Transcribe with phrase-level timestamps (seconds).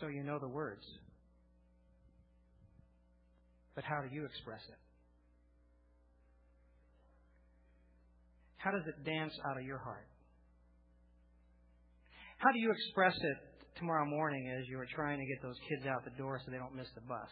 [0.00, 0.84] So you know the words.
[3.74, 4.78] But how do you express it?
[8.56, 10.06] How does it dance out of your heart?
[12.38, 13.36] How do you express it
[13.78, 16.58] tomorrow morning as you are trying to get those kids out the door so they
[16.58, 17.28] don't miss the bus?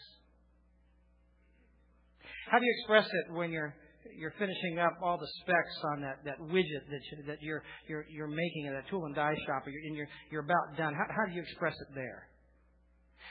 [2.51, 3.75] How do you express it when you're
[4.17, 8.07] you're finishing up all the specs on that, that widget that, you, that you're, you're,
[8.09, 10.95] you're making at a tool and die shop and you're, you're about done?
[10.95, 12.29] How, how do you express it there?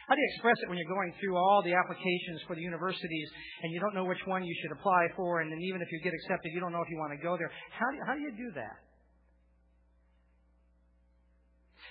[0.07, 3.27] How do you express it when you're going through all the applications for the universities
[3.63, 5.99] and you don't know which one you should apply for, and then even if you
[5.99, 7.52] get accepted, you don't know if you want to go there?
[7.75, 8.80] How do how do, you do that?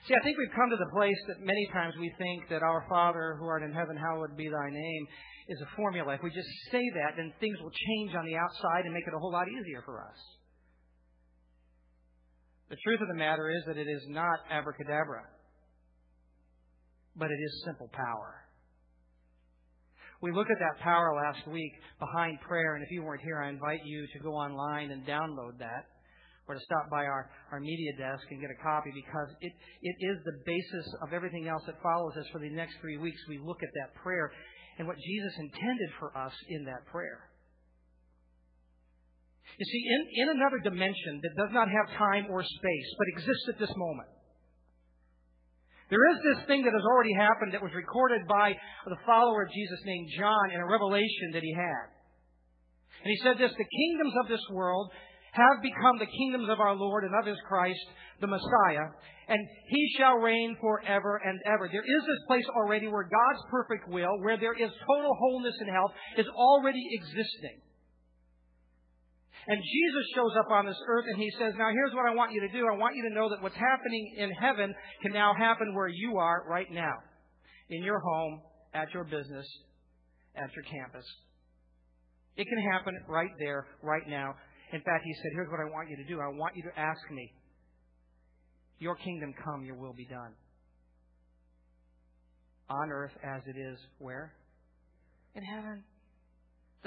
[0.09, 2.87] See, I think we've come to the place that many times we think that our
[2.89, 5.05] Father who art in heaven, hallowed be thy name,
[5.49, 6.15] is a formula.
[6.15, 9.15] If we just say that, then things will change on the outside and make it
[9.15, 10.19] a whole lot easier for us.
[12.71, 15.36] The truth of the matter is that it is not abracadabra
[17.19, 18.47] but it is simple power.
[20.23, 23.51] We looked at that power last week behind prayer, and if you weren't here, I
[23.51, 25.85] invite you to go online and download that
[26.49, 29.97] or to stop by our, our media desk and get a copy because it, it
[30.01, 33.19] is the basis of everything else that follows us for the next three weeks.
[33.29, 34.31] We look at that prayer
[34.79, 37.29] and what Jesus intended for us in that prayer.
[39.59, 43.47] You see, in, in another dimension that does not have time or space, but exists
[43.49, 44.09] at this moment,
[45.89, 48.53] there is this thing that has already happened that was recorded by
[48.87, 51.87] the follower of Jesus named John in a revelation that he had.
[53.05, 54.91] And he said this, the kingdoms of this world
[55.33, 57.85] have become the kingdoms of our Lord and of his Christ,
[58.21, 58.89] the Messiah,
[59.29, 59.39] and
[59.69, 61.69] he shall reign forever and ever.
[61.71, 65.71] There is this place already where God's perfect will, where there is total wholeness and
[65.71, 67.61] health, is already existing.
[69.49, 72.33] And Jesus shows up on this earth and he says, Now here's what I want
[72.33, 72.67] you to do.
[72.67, 76.19] I want you to know that what's happening in heaven can now happen where you
[76.19, 76.95] are right now.
[77.71, 78.43] In your home,
[78.75, 79.47] at your business,
[80.35, 81.07] at your campus.
[82.37, 84.35] It can happen right there, right now.
[84.73, 86.21] In fact, he said, Here's what I want you to do.
[86.21, 87.33] I want you to ask me,
[88.79, 90.35] Your kingdom come, your will be done.
[92.69, 94.35] On earth as it is where?
[95.37, 95.85] In heaven.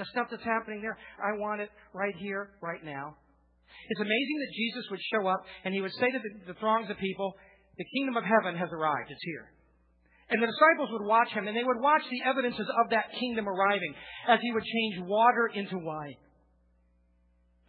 [0.00, 3.20] The stuff that's happening there, I want it right here, right now.
[3.68, 6.88] It's amazing that Jesus would show up and he would say to the, the throngs
[6.88, 7.36] of people,
[7.76, 9.12] The kingdom of heaven has arrived.
[9.12, 9.52] It's here.
[10.30, 13.46] And the disciples would watch him, and they would watch the evidences of that kingdom
[13.46, 13.92] arriving
[14.26, 16.16] as he would change water into wine.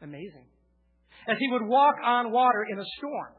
[0.02, 0.48] Amazing.
[1.28, 3.34] As he would walk on water in a storm.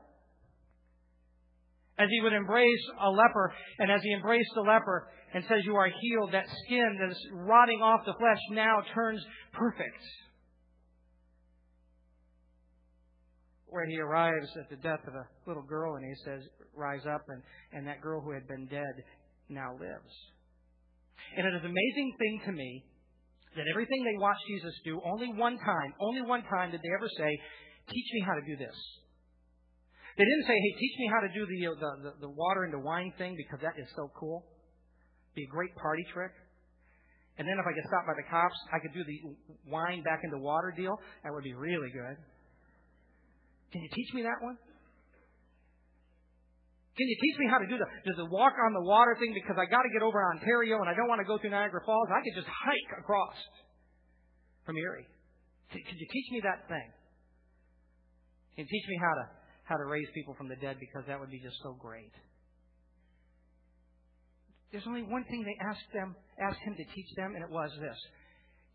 [2.03, 5.77] As he would embrace a leper, and as he embraced the leper, and says you
[5.77, 10.03] are healed, that skin that is rotting off the flesh now turns perfect.
[13.67, 16.43] Where he arrives at the death of a little girl and he says,
[16.75, 17.43] Rise up, and,
[17.73, 18.95] and that girl who had been dead
[19.49, 20.15] now lives.
[21.37, 22.85] And it is an amazing thing to me
[23.55, 27.09] that everything they watched Jesus do, only one time, only one time did they ever
[27.17, 27.31] say,
[27.89, 28.77] Teach me how to do this.
[30.19, 32.65] They didn't say, Hey, teach me how to do the, uh, the, the, the water
[32.65, 34.45] into wine thing because that is so cool.
[35.35, 36.33] Be a great party trick.
[37.41, 39.19] And then if I get stopped by the cops, I could do the
[39.65, 41.01] wine back into water deal.
[41.25, 42.17] That would be really good.
[43.73, 44.61] Can you teach me that one?
[46.93, 49.33] Can you teach me how to do the, do the walk on the water thing
[49.33, 51.81] because I got to get over Ontario and I don't want to go through Niagara
[51.89, 52.13] Falls?
[52.13, 53.33] I could just hike across
[54.69, 55.09] from Erie.
[55.73, 56.89] Could you teach me that thing?
[58.61, 59.25] Can you teach me how to
[59.73, 62.13] how to raise people from the dead because that would be just so great.
[64.71, 67.71] There's only one thing they asked them, asked him to teach them, and it was
[67.81, 67.97] this.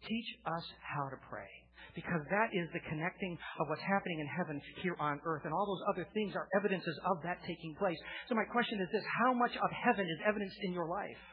[0.09, 1.49] Teach us how to pray.
[1.95, 5.41] because that is the connecting of what's happening in heaven here on earth.
[5.45, 7.97] And all those other things are evidences of that taking place.
[8.29, 11.23] So my question is this how much of heaven is evidenced in your life?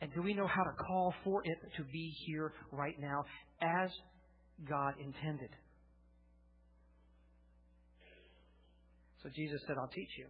[0.00, 3.24] And do we know how to call for it to be here right now
[3.62, 3.90] as
[4.68, 5.50] God intended?
[9.22, 10.26] So Jesus said, I'll teach you.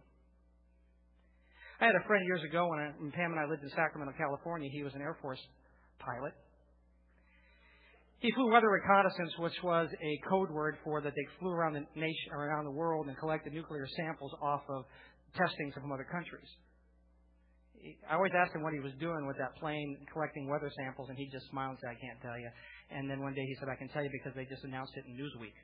[1.79, 4.13] I had a friend years ago when, I, when Pam and I lived in Sacramento,
[4.17, 4.69] California.
[4.71, 5.39] He was an Air Force
[5.99, 6.33] pilot.
[8.19, 11.85] He flew weather reconnaissance, which was a code word for that they flew around the
[11.95, 14.83] nation, around the world, and collected nuclear samples off of
[15.35, 16.47] testings from other countries.
[18.11, 21.17] I always asked him what he was doing with that plane collecting weather samples, and
[21.17, 22.51] he just smiled and said, "I can't tell you."
[22.91, 25.05] And then one day he said, "I can tell you because they just announced it
[25.07, 25.55] in Newsweek."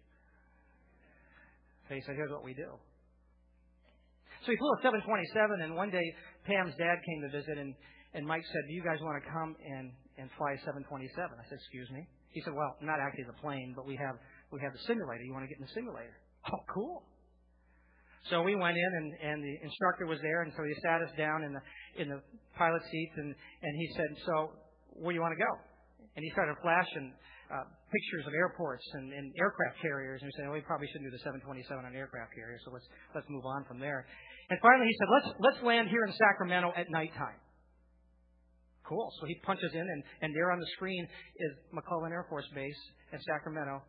[1.89, 2.79] So he said, "Here's what we do."
[4.45, 6.05] So he flew a 727, and one day
[6.45, 7.73] Pam's dad came to visit, and,
[8.13, 9.89] and Mike said, Do you guys want to come and,
[10.21, 11.09] and fly a 727?
[11.17, 12.05] I said, Excuse me.
[12.29, 14.21] He said, Well, not actually the plane, but we have
[14.53, 15.25] we have the simulator.
[15.25, 16.13] You want to get in the simulator?
[16.45, 17.01] Oh, cool.
[18.29, 21.09] So we went in, and, and the instructor was there, and so he sat us
[21.17, 21.61] down in the
[21.97, 22.21] in the
[22.53, 24.53] pilot seats, and and he said, "So
[24.93, 25.49] where do you want to go?"
[26.13, 27.17] And he started flashing
[27.49, 31.09] uh, pictures of airports and, and aircraft carriers, and we said, "Well, we probably shouldn't
[31.09, 34.05] do the 727 on aircraft carrier, so let's let's move on from there."
[34.49, 37.41] And finally, he said, let's, let's land here in Sacramento at nighttime.
[38.87, 39.09] Cool.
[39.19, 41.07] So he punches in, and, and there on the screen
[41.37, 42.77] is McClellan Air Force Base
[43.13, 43.81] at Sacramento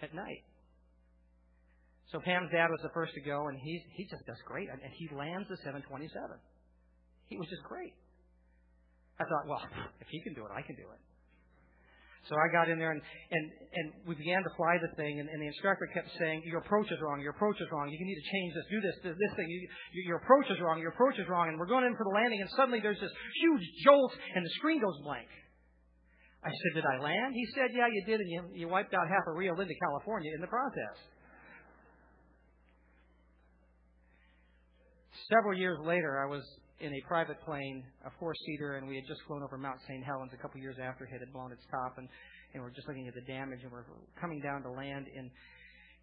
[0.00, 0.44] at night.
[2.10, 4.68] So Pam's dad was the first to go, and he, he just does great.
[4.68, 6.12] And he lands the 727.
[7.28, 7.92] He was just great.
[9.20, 9.60] I thought, well,
[10.00, 11.00] if he can do it, I can do it.
[12.30, 15.26] So I got in there and, and, and we began to fly the thing and,
[15.26, 18.14] and the instructor kept saying, your approach is wrong, your approach is wrong, you need
[18.14, 19.66] to change this, do this, this, this thing, you,
[20.06, 22.40] your approach is wrong, your approach is wrong, and we're going in for the landing
[22.40, 23.10] and suddenly there's this
[23.42, 25.26] huge jolt and the screen goes blank.
[26.44, 27.34] I said, did I land?
[27.34, 30.30] He said, yeah, you did, and you, you wiped out half a Rio Linda, California
[30.34, 30.98] in the process.
[35.30, 36.42] Several years later, I was
[36.82, 40.02] in a private plane, a four-seater, and we had just flown over Mount St.
[40.02, 42.08] Helens a couple years after it had blown its top, and,
[42.52, 43.86] and we're just looking at the damage, and we're
[44.20, 45.30] coming down to land in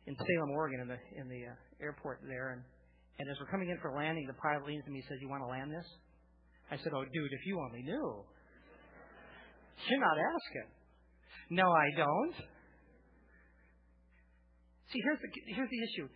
[0.07, 2.63] in Salem, Oregon, in the in the uh, airport there, and
[3.19, 5.27] and as we're coming in for landing, the pilot leans to me and says, "You
[5.27, 5.85] want to land this?"
[6.71, 8.23] I said, "Oh, dude, if you only knew."
[9.87, 10.67] You're not asking.
[11.51, 12.35] No, I don't.
[14.91, 16.07] See, here's the here's the issue.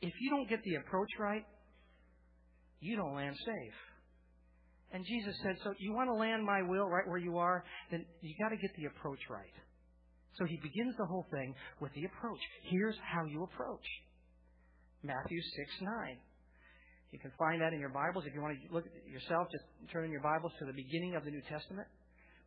[0.00, 1.44] If you don't get the approach right,
[2.82, 3.78] you don't land safe.
[4.92, 7.64] And Jesus said, So you want to land my will right where you are?
[7.90, 9.56] Then you got to get the approach right.
[10.36, 12.40] So he begins the whole thing with the approach.
[12.68, 13.86] Here's how you approach
[15.02, 16.16] Matthew 6 9.
[17.12, 18.24] You can find that in your Bibles.
[18.26, 21.14] If you want to look at yourself, just turn in your Bibles to the beginning
[21.14, 21.86] of the New Testament.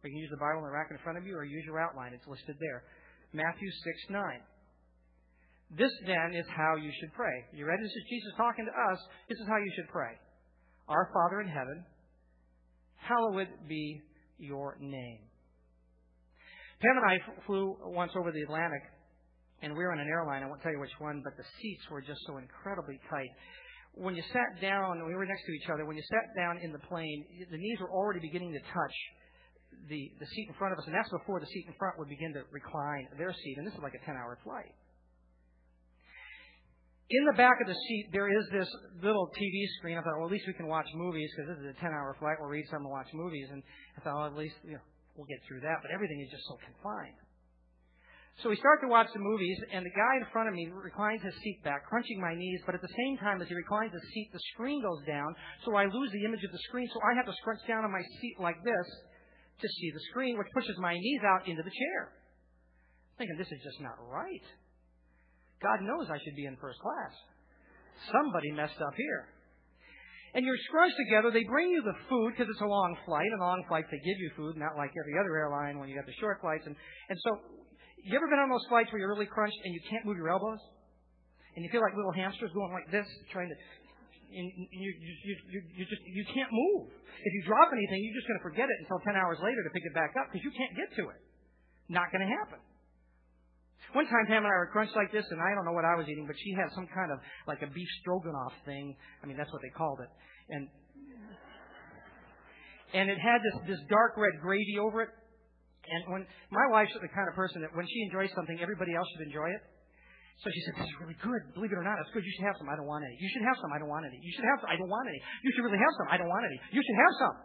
[0.04, 1.64] Or you can use the Bible in the rack in front of you or use
[1.66, 2.14] your outline.
[2.14, 2.84] It's listed there.
[3.34, 4.42] Matthew 6 9.
[5.78, 7.34] This then is how you should pray.
[7.54, 7.82] You ready?
[7.82, 9.00] This is Jesus talking to us.
[9.30, 10.14] This is how you should pray.
[10.88, 11.84] Our Father in heaven,
[13.02, 14.02] hallowed be
[14.38, 15.20] your name.
[16.80, 17.18] Pam and I
[17.48, 18.84] flew once over the Atlantic,
[19.64, 20.44] and we were on an airline.
[20.44, 23.30] I won't tell you which one, but the seats were just so incredibly tight.
[23.96, 25.86] When you sat down, we were next to each other.
[25.86, 28.96] When you sat down in the plane, the knees were already beginning to touch
[29.90, 32.10] the, the seat in front of us, and that's before the seat in front would
[32.10, 33.56] begin to recline their seat.
[33.58, 34.70] And this is like a 10 hour flight
[37.10, 38.68] in the back of the seat, there is this
[39.04, 39.98] little TV screen.
[39.98, 42.16] I thought, well, at least we can watch movies because this is a 10 hour
[42.18, 42.38] flight.
[42.40, 43.48] We'll read some and watch movies.
[43.52, 43.62] And
[43.98, 45.86] I thought, well, at least you know, we'll get through that.
[45.86, 47.22] But everything is just so confined.
[48.44, 51.24] So we start to watch the movies, and the guy in front of me reclines
[51.24, 54.04] his seat back, crunching my knees, but at the same time as he reclines his
[54.12, 55.32] seat, the screen goes down,
[55.64, 57.94] so I lose the image of the screen, so I have to scrunch down on
[57.96, 58.88] my seat like this
[59.64, 62.12] to see the screen, which pushes my knees out into the chair.
[63.18, 64.44] Thinking, this is just not right.
[65.62, 67.14] God knows I should be in first class.
[68.12, 69.36] Somebody messed up here.
[70.36, 71.32] And you're scrunched together.
[71.32, 73.24] They bring you the food because it's a long flight.
[73.32, 76.04] And long flights, they give you food, not like every other airline when you got
[76.04, 76.68] the short flights.
[76.68, 76.76] And,
[77.08, 77.40] and so,
[78.04, 80.28] you ever been on those flights where you're really crunched and you can't move your
[80.28, 80.60] elbows?
[81.56, 83.56] And you feel like little hamsters going like this, trying to,
[84.36, 86.92] and you, you, you, you just, you can't move.
[86.92, 89.72] If you drop anything, you're just going to forget it until 10 hours later to
[89.72, 91.20] pick it back up because you can't get to it.
[91.88, 92.60] Not going to happen.
[93.94, 95.96] One time, Pam and I were crunched like this, and I don't know what I
[95.96, 98.96] was eating, but she had some kind of like a beef stroganoff thing.
[99.22, 100.12] I mean, that's what they called it,
[100.52, 100.68] and
[102.92, 105.12] and it had this this dark red gravy over it.
[105.86, 109.06] And when my wife's the kind of person that when she enjoys something, everybody else
[109.16, 109.62] should enjoy it.
[110.44, 111.56] So she said, "This is really good.
[111.56, 112.26] Believe it or not, it's good.
[112.26, 112.68] You should have some.
[112.68, 113.16] I don't want any.
[113.22, 113.72] You should have some.
[113.72, 114.20] I don't want any.
[114.20, 114.72] You should have some.
[114.72, 115.22] I don't want any.
[115.46, 116.08] You should really have some.
[116.12, 116.58] I don't want any.
[116.74, 117.36] You should have some."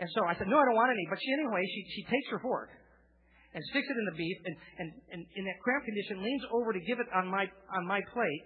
[0.00, 1.04] And so I said, no, I don't want any.
[1.12, 2.72] But she, anyway, she, she takes her fork
[3.54, 6.72] and sticks it in the beef and, and, and in that cramped condition leans over
[6.72, 8.44] to give it on my, on my plate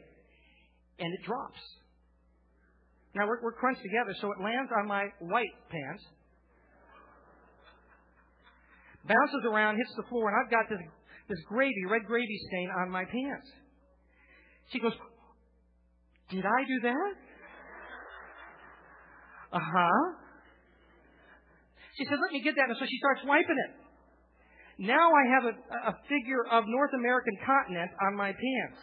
[0.99, 1.61] and it drops.
[3.15, 6.03] Now we're, we're crunched together, so it lands on my white pants,
[9.07, 10.83] bounces around, hits the floor, and I've got this,
[11.29, 13.49] this gravy, red gravy stain on my pants.
[14.73, 14.93] She goes,
[16.31, 17.13] Did I do that?
[19.53, 20.03] Uh huh.
[21.97, 22.67] She says, Let me get that.
[22.67, 23.84] And so she starts wiping it.
[24.79, 25.55] Now I have a,
[25.91, 28.81] a figure of North American continent on my pants.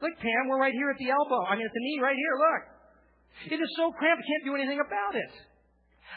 [0.00, 1.44] Look, Pam, we're right here at the elbow.
[1.44, 2.34] I mean, at the knee right here.
[2.36, 2.74] Look.
[3.50, 5.32] It is so cramped, I can't do anything about it.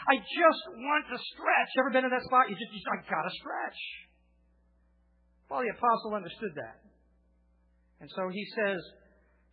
[0.06, 1.70] I just want to stretch.
[1.78, 2.48] Ever been in that spot?
[2.48, 3.80] You just, just I gotta stretch.
[5.50, 6.78] Well, the apostle understood that.
[8.00, 8.78] And so he says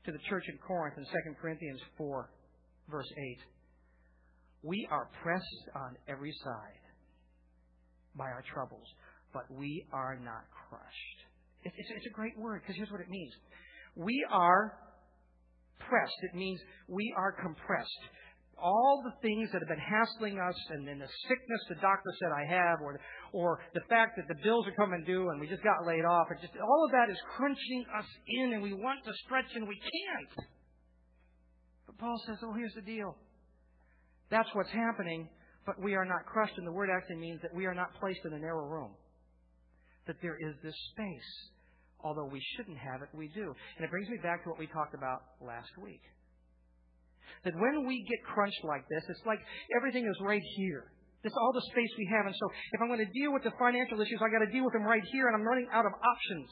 [0.06, 2.30] to the church in Corinth in 2 Corinthians 4,
[2.92, 3.38] verse 8,
[4.62, 6.84] We are pressed on every side
[8.16, 8.86] by our troubles,
[9.36, 11.20] but we are not crushed.
[11.68, 13.34] It's, it's, it's a great word because here's what it means.
[13.96, 14.80] We are
[15.78, 16.20] pressed.
[16.32, 18.04] It means we are compressed.
[18.58, 22.32] All the things that have been hassling us and then the sickness the doctor said
[22.32, 22.98] I have or,
[23.34, 26.28] or the fact that the bills are coming due and we just got laid off,
[26.30, 28.08] or just, all of that is crunching us
[28.40, 30.48] in and we want to stretch and we can't.
[31.88, 33.18] But Paul says, oh, here's the deal.
[34.32, 35.28] That's what's happening,
[35.66, 36.58] but we are not crushed.
[36.58, 38.96] And the word actually means that we are not placed in a narrow room.
[40.08, 41.50] That there is this space
[42.06, 43.50] although we shouldn't have it, we do.
[43.50, 46.06] And it brings me back to what we talked about last week.
[47.44, 49.42] That when we get crunched like this, it's like
[49.74, 50.94] everything is right here.
[51.26, 52.30] It's all the space we have.
[52.30, 52.46] And so
[52.78, 54.86] if I'm going to deal with the financial issues, I've got to deal with them
[54.86, 56.50] right here, and I'm running out of options.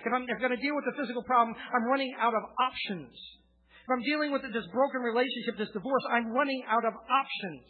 [0.00, 2.42] If I'm, if I'm going to deal with the physical problem, I'm running out of
[2.56, 3.12] options.
[3.84, 7.68] If I'm dealing with this broken relationship, this divorce, I'm running out of options.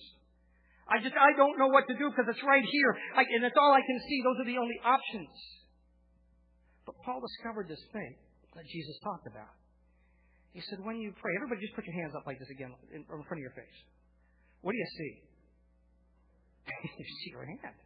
[0.84, 2.92] I just, I don't know what to do because it's right here.
[3.16, 4.18] I, and it's all I can see.
[4.20, 5.32] Those are the only options.
[6.84, 8.12] But Paul discovered this thing
[8.52, 9.56] that Jesus talked about.
[10.52, 13.02] He said, when you pray, everybody just put your hands up like this again in,
[13.02, 13.78] in front of your face.
[14.60, 15.12] What do you see?
[17.00, 17.76] you see your hand.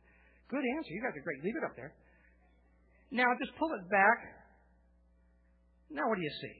[0.51, 0.91] Good answer.
[0.93, 1.41] You guys are great.
[1.47, 1.95] Leave it up there.
[3.11, 4.19] Now just pull it back.
[5.89, 6.55] Now what do you see?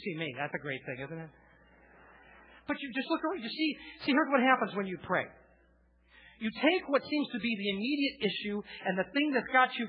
[0.00, 0.32] See me.
[0.38, 1.32] That's a great thing, isn't it?
[2.68, 3.40] But you just look around.
[3.40, 3.70] You see,
[4.04, 5.24] see, here's what happens when you pray.
[6.38, 9.88] You take what seems to be the immediate issue and the thing that's got you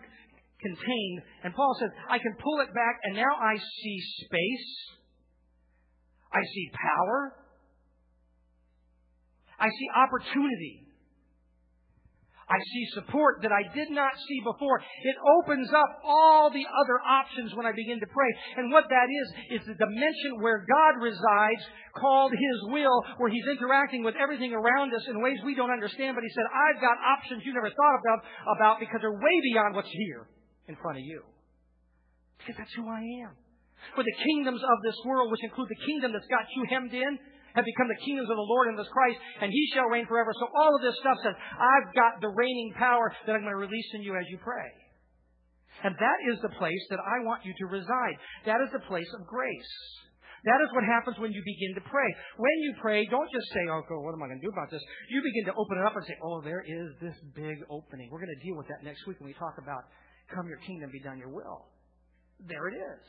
[0.64, 1.20] contained.
[1.44, 4.70] And Paul says, I can pull it back, and now I see space.
[6.34, 7.36] I see power.
[9.60, 10.89] I see opportunity.
[12.50, 14.82] I see support that I did not see before.
[14.82, 18.32] It opens up all the other options when I begin to pray.
[18.58, 21.62] And what that is, is the dimension where God resides,
[21.94, 26.18] called His will, where He's interacting with everything around us in ways we don't understand.
[26.18, 28.20] But He said, I've got options you never thought about,
[28.58, 30.26] about because they're way beyond what's here
[30.68, 31.22] in front of you.
[32.40, 33.38] Because that's who I am.
[33.94, 37.20] For the kingdoms of this world, which include the kingdom that's got you hemmed in,
[37.56, 40.34] have become the kingdoms of the Lord and this Christ, and he shall reign forever.
[40.36, 43.62] So all of this stuff says, I've got the reigning power that I'm going to
[43.62, 44.70] release in you as you pray.
[45.84, 48.16] And that is the place that I want you to reside.
[48.46, 49.74] That is the place of grace.
[50.44, 52.08] That is what happens when you begin to pray.
[52.40, 54.84] When you pray, don't just say, oh, what am I going to do about this?
[55.12, 58.08] You begin to open it up and say, oh, there is this big opening.
[58.12, 59.84] We're going to deal with that next week when we talk about
[60.34, 61.66] Come your kingdom, be done your will.
[62.48, 63.04] There it is.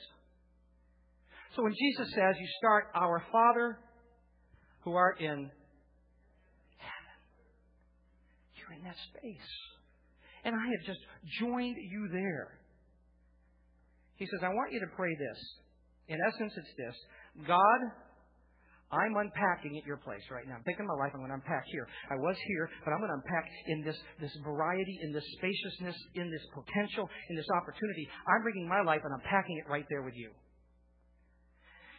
[1.54, 3.78] So when Jesus says, you start, Our Father
[4.82, 5.50] who art in
[6.78, 7.16] heaven,
[8.56, 9.50] you're in that space.
[10.44, 11.00] And I have just
[11.38, 12.58] joined you there.
[14.16, 15.40] He says, I want you to pray this.
[16.08, 16.96] In essence, it's this
[17.46, 17.80] God,
[18.90, 20.58] I'm unpacking at your place right now.
[20.58, 21.87] I'm taking my life, I'm going to unpack here.
[22.10, 25.94] I was here, but I'm going to unpack in this, this variety, in this spaciousness,
[26.18, 28.08] in this potential, in this opportunity.
[28.26, 30.34] I'm bringing my life and I'm packing it right there with you.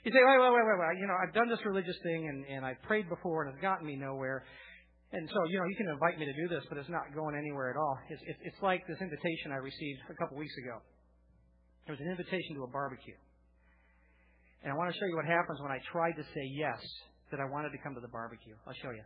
[0.04, 0.98] You say, wait, wait, wait, wait, wait.
[0.98, 3.86] You know, I've done this religious thing and, and I've prayed before and it's gotten
[3.86, 4.44] me nowhere.
[5.14, 7.36] And so, you know, you can invite me to do this, but it's not going
[7.36, 8.00] anywhere at all.
[8.10, 10.82] It's, it's, it's like this invitation I received a couple weeks ago.
[11.86, 13.18] It was an invitation to a barbecue.
[14.64, 16.80] And I want to show you what happens when I tried to say yes,
[17.30, 18.56] that I wanted to come to the barbecue.
[18.66, 19.06] I'll show you.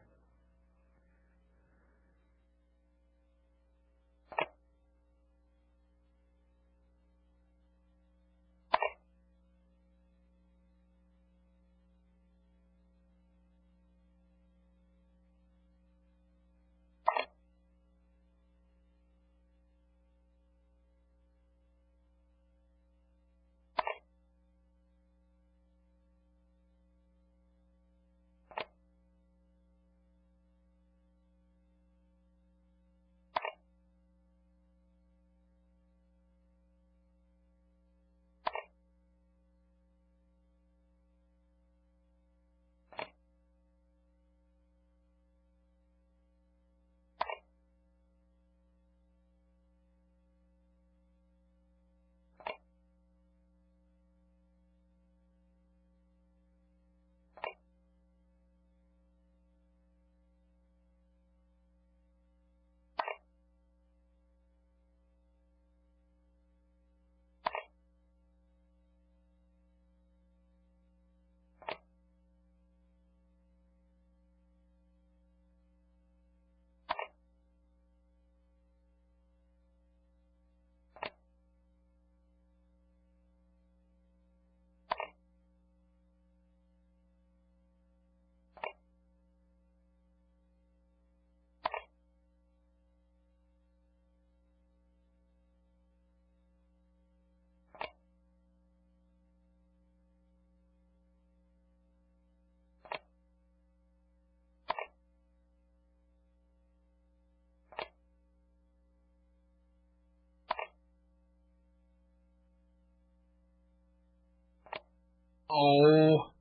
[115.50, 116.32] Oh.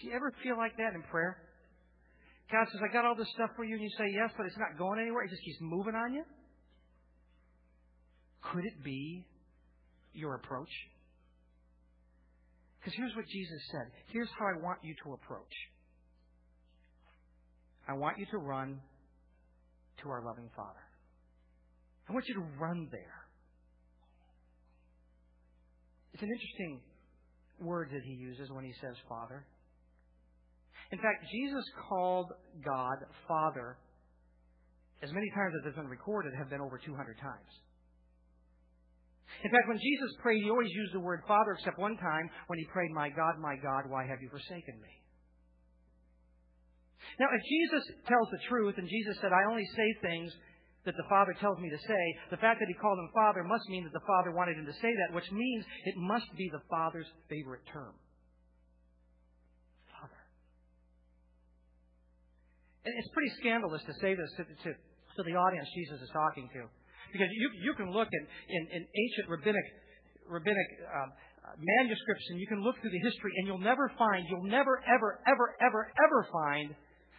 [0.00, 1.38] Do you ever feel like that in prayer?
[2.50, 4.56] God says, I got all this stuff for you, and you say yes, but it's
[4.56, 5.24] not going anywhere.
[5.24, 6.24] It just keeps moving on you.
[8.52, 9.26] Could it be
[10.14, 10.70] your approach?
[12.78, 13.90] Because here's what Jesus said.
[14.12, 15.52] Here's how I want you to approach.
[17.86, 18.80] I want you to run
[20.02, 20.80] to our loving Father.
[22.08, 23.20] I want you to run there.
[26.14, 26.80] It's an interesting
[27.60, 29.44] word that he uses when he says Father.
[30.90, 32.32] In fact, Jesus called
[32.64, 33.76] God Father
[35.02, 37.52] as many times as has been recorded have been over 200 times.
[39.44, 42.58] In fact, when Jesus prayed, he always used the word Father, except one time when
[42.58, 44.94] he prayed, My God, my God, why have you forsaken me?
[47.20, 50.32] Now, if Jesus tells the truth, and Jesus said, I only say things
[50.84, 53.68] that the Father tells me to say, the fact that he called him Father must
[53.68, 56.62] mean that the Father wanted him to say that, which means it must be the
[56.70, 57.92] Father's favorite term.
[59.92, 60.22] Father.
[62.86, 66.48] And it's pretty scandalous to say this to, to, to the audience Jesus is talking
[66.54, 66.70] to.
[67.12, 69.64] Because you, you can look in, in, in ancient rabbinic,
[70.28, 71.08] rabbinic um,
[71.56, 75.20] manuscripts and you can look through the history and you'll never find, you'll never, ever,
[75.26, 76.74] ever, ever, ever find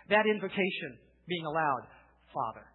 [0.10, 1.86] that invocation being allowed,
[2.34, 2.66] Father.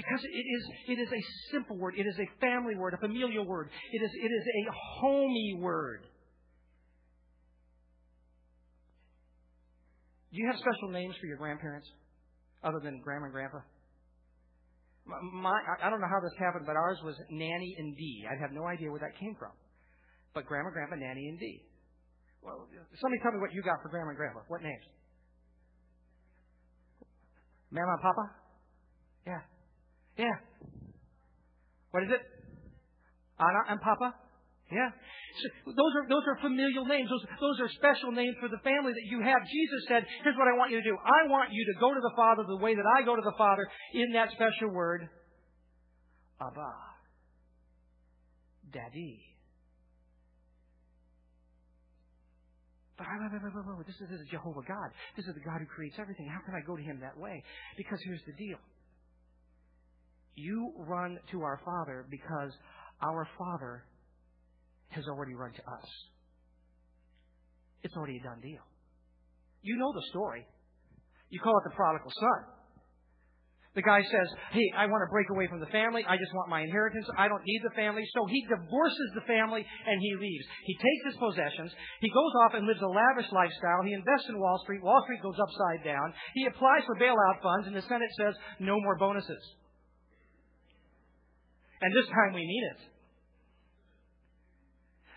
[0.00, 1.92] Because it is, it is a simple word.
[1.98, 3.68] It is a family word, a familial word.
[3.92, 6.08] It is, it is a homey word.
[10.32, 11.86] Do you have special names for your grandparents
[12.64, 13.58] other than grandma and grandpa?
[15.04, 15.52] My,
[15.84, 18.24] I don't know how this happened, but ours was Nanny and Dee.
[18.24, 19.52] I have no idea where that came from.
[20.32, 21.60] But Grandma, Grandpa, Nanny, and Dee.
[22.40, 22.68] Well,
[23.02, 24.40] somebody tell me what you got for Grandma and Grandpa.
[24.48, 24.84] What names?
[27.70, 28.24] Mama and Papa?
[29.26, 29.59] Yeah.
[30.20, 30.36] Yeah.
[31.96, 32.20] What is it?
[33.40, 34.12] Anna and Papa?
[34.68, 34.92] Yeah.
[35.64, 37.08] So those are those are familial names.
[37.08, 39.40] Those those are special names for the family that you have.
[39.48, 40.94] Jesus said, "Here's what I want you to do.
[41.00, 43.34] I want you to go to the Father the way that I go to the
[43.38, 45.08] Father in that special word,
[46.38, 46.70] Abba,
[48.70, 49.24] Daddy."
[53.00, 53.08] But
[53.86, 54.92] this is, this is Jehovah God.
[55.16, 56.28] This is the God who creates everything.
[56.28, 57.42] How can I go to Him that way?
[57.78, 58.60] Because here's the deal.
[60.34, 62.52] You run to our Father because
[63.02, 63.84] our Father
[64.88, 65.88] has already run to us.
[67.82, 68.62] It's already a done deal.
[69.62, 70.46] You know the story.
[71.30, 72.60] You call it the prodigal son.
[73.78, 76.02] The guy says, Hey, I want to break away from the family.
[76.02, 77.06] I just want my inheritance.
[77.14, 78.02] I don't need the family.
[78.10, 80.46] So he divorces the family and he leaves.
[80.66, 81.70] He takes his possessions.
[82.02, 83.86] He goes off and lives a lavish lifestyle.
[83.86, 84.82] He invests in Wall Street.
[84.82, 86.12] Wall Street goes upside down.
[86.34, 89.42] He applies for bailout funds and the Senate says, No more bonuses.
[91.80, 92.80] And this time we need it.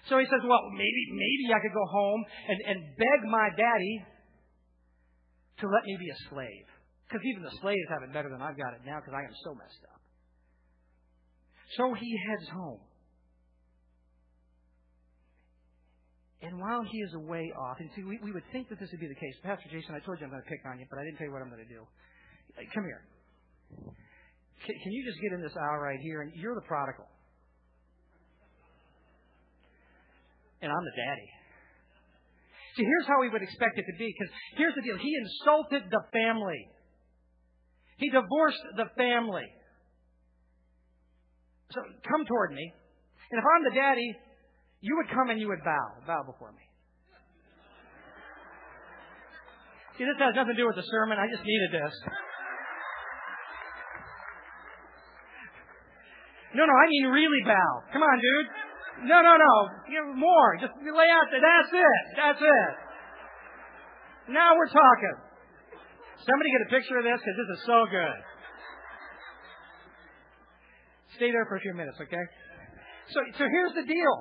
[0.10, 4.04] So he says, well, maybe, maybe I could go home and, and beg my daddy
[5.60, 6.68] to let me be a slave.
[7.08, 9.36] Because even the slaves have it better than I've got it now because I am
[9.44, 10.02] so messed up.
[11.78, 12.84] So he heads home.
[16.44, 19.00] And while he is away off, and see, we, we would think that this would
[19.00, 19.36] be the case.
[19.44, 21.28] Pastor Jason, I told you I'm going to pick on you, but I didn't tell
[21.28, 21.88] you what I'm going to do.
[22.76, 23.02] Come here.
[24.66, 26.22] Can, you just get in this aisle right here?
[26.22, 27.08] And you're the prodigal.
[30.64, 31.30] and I'm the daddy.
[32.80, 34.98] See, here's how we would expect it to be, because here's the deal.
[34.98, 36.72] He insulted the family.
[38.00, 39.46] He divorced the family.
[41.70, 42.66] So come toward me.
[43.30, 44.10] And if I'm the daddy,
[44.82, 45.86] you would come and you would bow.
[46.08, 46.64] Bow before me.
[49.98, 51.20] See, this has nothing to do with the sermon.
[51.20, 51.94] I just needed this.
[56.54, 57.72] No, no, I mean really bow.
[57.92, 58.48] Come on, dude.
[59.10, 59.54] No, no, no.
[59.90, 60.58] Give more.
[60.62, 61.42] Just lay out there.
[61.42, 62.04] That's it.
[62.16, 62.72] That's it.
[64.34, 65.18] Now we're talking.
[66.24, 68.18] Somebody get a picture of this because this is so good.
[71.20, 72.26] Stay there for a few minutes, okay?
[73.12, 74.16] So, so here's the deal.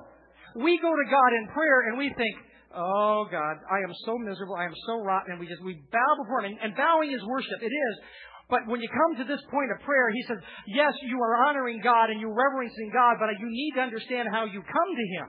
[0.59, 2.35] We go to God in prayer and we think,
[2.73, 4.55] Oh God, I am so miserable.
[4.55, 5.37] I am so rotten.
[5.37, 6.57] And we just, we bow before Him.
[6.57, 7.61] And, and bowing is worship.
[7.61, 7.95] It is.
[8.49, 11.79] But when you come to this point of prayer, he says, yes, you are honoring
[11.81, 15.27] God and you're reverencing God, but you need to understand how you come to Him.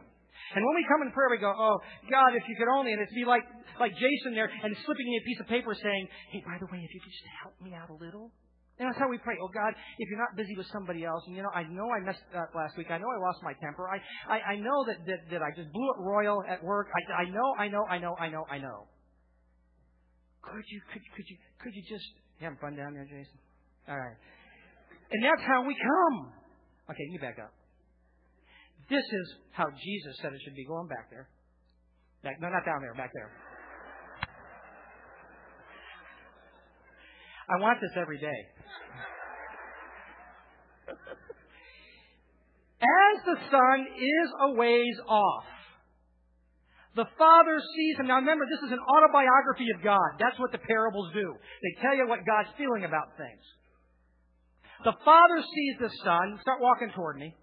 [0.55, 1.79] And when we come in prayer, we go, oh,
[2.11, 3.42] God, if you could only, and it'd be like,
[3.81, 6.83] like Jason there, and slipping me a piece of paper saying, hey, by the way,
[6.83, 8.31] if you could just help me out a little.
[8.79, 9.38] And that's how we pray.
[9.38, 12.03] Oh God, if you're not busy with somebody else, and you know, I know I
[12.03, 12.90] messed up last week.
[12.90, 13.87] I know I lost my temper.
[13.87, 16.90] I, I, I know that, that, that I just blew it royal at work.
[16.90, 18.90] I, I know, I know, I know, I know, I know.
[20.42, 22.05] Could you, could, you could you, could you just
[22.40, 23.38] having fun down there, Jason?
[23.88, 24.16] All right.
[25.11, 26.33] And that's how we come.
[26.90, 27.53] Okay, you back up.
[28.90, 30.64] This is how Jesus said it should be.
[30.66, 31.29] Going back there.
[32.23, 33.31] Back, no, not down there, back there.
[37.49, 38.40] I want this every day.
[42.81, 45.44] As the sun is a ways off,
[46.94, 48.07] the Father sees him.
[48.07, 50.14] Now remember, this is an autobiography of God.
[50.22, 51.35] That's what the parables do.
[51.35, 53.42] They tell you what God's feeling about things.
[54.87, 57.35] The Father sees the Son, start walking toward me,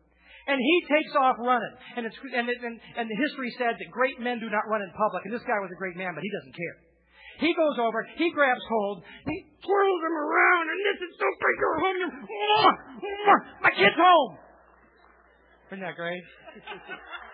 [0.47, 1.75] and he takes off running.
[1.99, 4.91] And, it's, and, and, and the history said that great men do not run in
[4.95, 6.77] public, and this guy was a great man, but he doesn't care.
[7.43, 11.57] He goes over, he grabs hold, he twirls him around, and this is so great,
[11.57, 11.97] you're home,
[13.65, 14.37] my kid's home.
[15.71, 16.21] Isn't that great?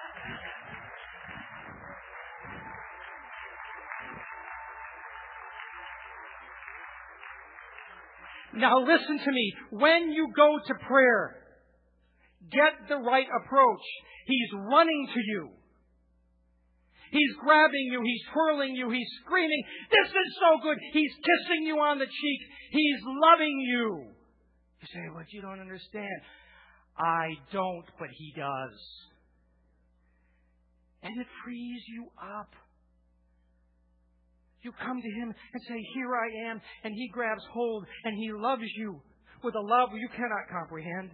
[8.57, 9.53] Now listen to me.
[9.71, 11.35] When you go to prayer,
[12.51, 13.85] get the right approach.
[14.25, 15.49] He's running to you.
[17.11, 18.01] He's grabbing you.
[18.03, 18.89] He's twirling you.
[18.89, 20.77] He's screaming, This is so good.
[20.91, 22.41] He's kissing you on the cheek.
[22.71, 24.11] He's loving you.
[24.81, 26.21] You say, But you don't understand.
[26.97, 28.77] I don't, but He does.
[31.03, 32.51] And it frees you up.
[34.61, 36.61] You come to Him and say, Here I am.
[36.83, 39.01] And He grabs hold and He loves you
[39.43, 41.11] with a love you cannot comprehend.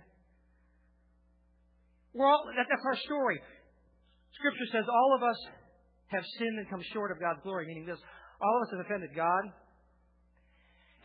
[2.13, 3.41] Well, that, that's our story.
[4.35, 5.37] Scripture says all of us
[6.07, 7.99] have sinned and come short of God's glory, meaning this
[8.41, 9.43] all of us have offended God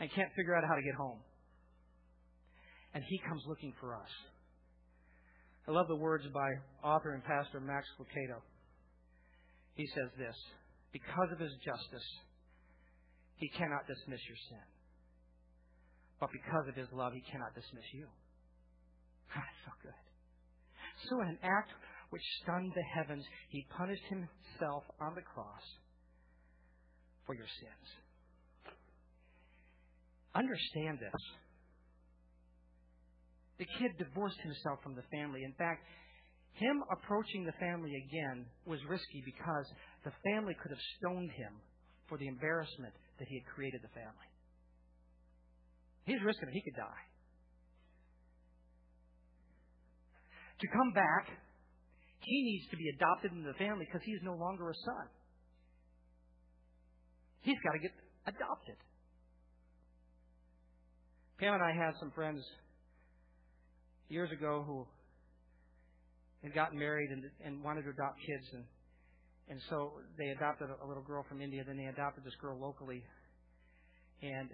[0.01, 1.19] and can't figure out how to get home.
[2.95, 4.11] And He comes looking for us.
[5.67, 6.49] I love the words by
[6.83, 8.41] author and pastor Max Lucado.
[9.75, 10.37] He says this
[10.93, 12.09] Because of His justice,
[13.39, 14.67] He cannot dismiss your sin.
[16.21, 18.07] But because of His love, He cannot dismiss you.
[19.35, 20.03] That's so good.
[21.09, 21.71] So, in an act
[22.11, 25.63] which stunned the heavens, he punished himself on the cross
[27.27, 27.89] for your sins.
[30.35, 31.23] Understand this.
[33.59, 35.45] The kid divorced himself from the family.
[35.45, 35.83] In fact,
[36.55, 39.67] him approaching the family again was risky because
[40.05, 41.53] the family could have stoned him
[42.09, 44.31] for the embarrassment that he had created the family.
[46.05, 46.55] He's risking it.
[46.55, 47.05] He could die.
[50.61, 51.29] To come back
[52.29, 55.07] he needs to be adopted into the family because he is no longer a son.
[57.41, 57.93] He's got to get
[58.27, 58.77] adopted.
[61.41, 62.43] Pam and I had some friends
[64.09, 64.87] years ago who
[66.43, 68.65] had gotten married and, and wanted to adopt kids, and
[69.49, 71.65] and so they adopted a, little girl from India.
[71.67, 73.03] Then they adopted this girl locally,
[74.23, 74.51] and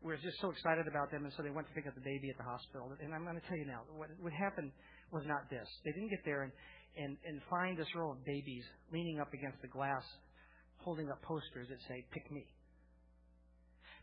[0.00, 1.24] we were just so excited about them.
[1.24, 2.88] And so they went to pick up the baby at the hospital.
[3.00, 4.72] And I'm going to tell you now, what what happened
[5.12, 5.68] was not this.
[5.84, 6.52] They didn't get there and,
[6.96, 10.02] and, and find this row of babies leaning up against the glass,
[10.78, 12.48] holding up posters that say, Pick me.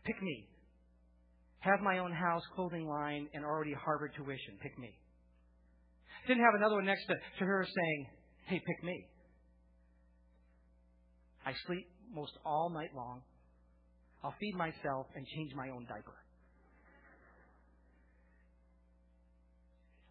[0.06, 0.48] Pick me.
[1.60, 4.56] Have my own house, clothing line, and already Harvard tuition.
[4.62, 4.94] Pick me.
[6.26, 8.06] Didn't have another one next to, to her saying,
[8.46, 9.04] Hey, pick me.
[11.46, 13.22] I sleep most all night long.
[14.22, 16.16] I'll feed myself and change my own diaper.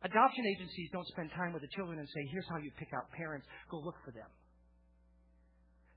[0.01, 3.11] Adoption agencies don't spend time with the children and say, here's how you pick out
[3.11, 4.31] parents, go look for them.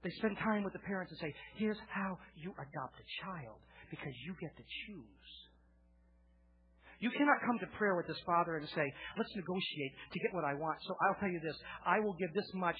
[0.02, 4.12] They spend time with the parents and say, here's how you adopt a child because
[4.26, 5.30] you get to choose.
[6.98, 8.86] You cannot come to prayer with this father and say,
[9.18, 10.78] let's negotiate to get what I want.
[10.82, 12.78] So I'll tell you this, I will give this much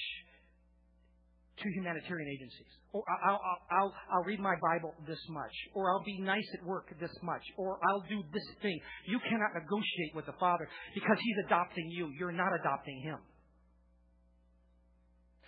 [1.63, 2.67] to humanitarian agencies.
[2.93, 5.53] Or I'll, I'll, I'll, I'll read my Bible this much.
[5.75, 7.43] Or I'll be nice at work this much.
[7.57, 8.79] Or I'll do this thing.
[9.07, 12.11] You cannot negotiate with the Father because He's adopting you.
[12.19, 13.19] You're not adopting Him.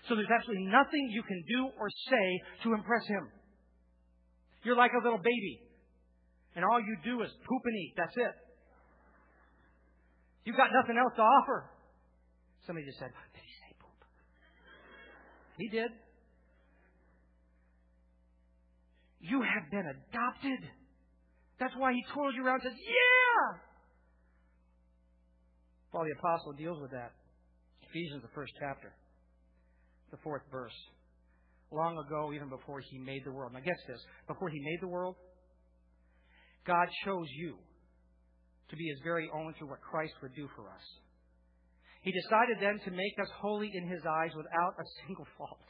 [0.09, 2.27] So there's absolutely nothing you can do or say
[2.64, 3.29] to impress Him.
[4.62, 5.61] You're like a little baby.
[6.57, 7.94] And all you do is poop and eat.
[7.96, 8.33] That's it.
[10.44, 11.70] You've got nothing else to offer.
[12.66, 13.98] Somebody just said, Did he say poop?
[15.59, 15.90] he did.
[19.25, 20.61] You have been adopted.
[21.59, 23.59] That's why he twirls you around and says, Yeah!
[25.93, 27.13] Paul the Apostle deals with that.
[27.89, 28.93] Ephesians, the first chapter,
[30.11, 30.75] the fourth verse.
[31.71, 33.53] Long ago, even before he made the world.
[33.53, 34.01] Now, guess this.
[34.29, 35.17] Before he made the world,
[36.67, 37.57] God chose you
[38.69, 40.83] to be his very own through what Christ would do for us.
[42.05, 45.65] He decided then to make us holy in His eyes without a single fault.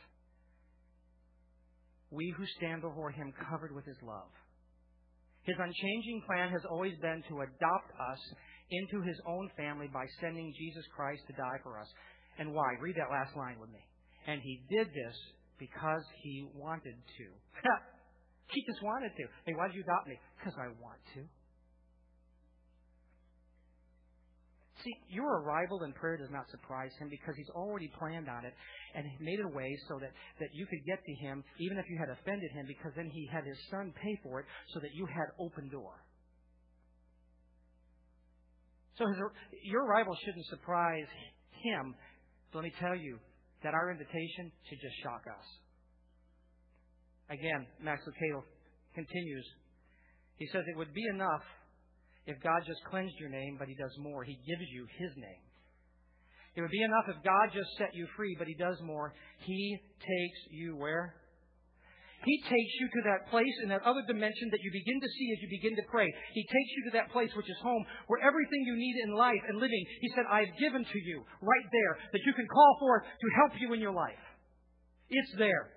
[2.10, 4.30] We who stand before Him covered with His love.
[5.42, 8.20] His unchanging plan has always been to adopt us
[8.70, 11.88] into His own family by sending Jesus Christ to die for us.
[12.38, 12.74] And why?
[12.80, 13.84] Read that last line with me.
[14.26, 15.16] And He did this
[15.58, 17.26] because He wanted to.
[18.52, 19.24] he just wanted to.
[19.46, 20.18] Hey, why did you adopt me?
[20.38, 21.22] Because I want to.
[24.84, 28.52] See, your arrival in prayer does not surprise him because he's already planned on it
[28.94, 31.86] and made it a way so that, that you could get to him even if
[31.88, 34.92] you had offended him because then he had his son pay for it so that
[34.92, 36.04] you had open door.
[38.98, 39.16] So his,
[39.64, 41.08] your arrival shouldn't surprise
[41.64, 41.94] him.
[42.52, 43.18] But let me tell you
[43.64, 45.46] that our invitation should just shock us.
[47.30, 48.44] Again, Max Lucado
[48.94, 49.46] continues.
[50.36, 51.42] He says it would be enough
[52.26, 54.24] if God just cleansed your name, but He does more.
[54.24, 55.44] He gives you His name.
[56.56, 59.12] It would be enough if God just set you free, but He does more.
[59.42, 61.14] He takes you where?
[62.24, 65.28] He takes you to that place in that other dimension that you begin to see
[65.36, 66.08] as you begin to pray.
[66.32, 69.44] He takes you to that place which is home, where everything you need in life
[69.48, 73.04] and living, He said, I've given to you right there that you can call for
[73.04, 74.24] to help you in your life.
[75.10, 75.68] It's there.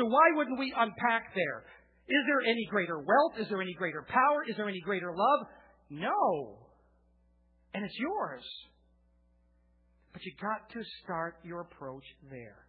[0.00, 1.68] So why wouldn't we unpack there?
[2.08, 3.36] Is there any greater wealth?
[3.38, 4.48] Is there any greater power?
[4.48, 5.46] Is there any greater love?
[5.92, 6.58] No.
[7.74, 8.42] And it's yours.
[10.12, 12.66] But you got to start your approach there.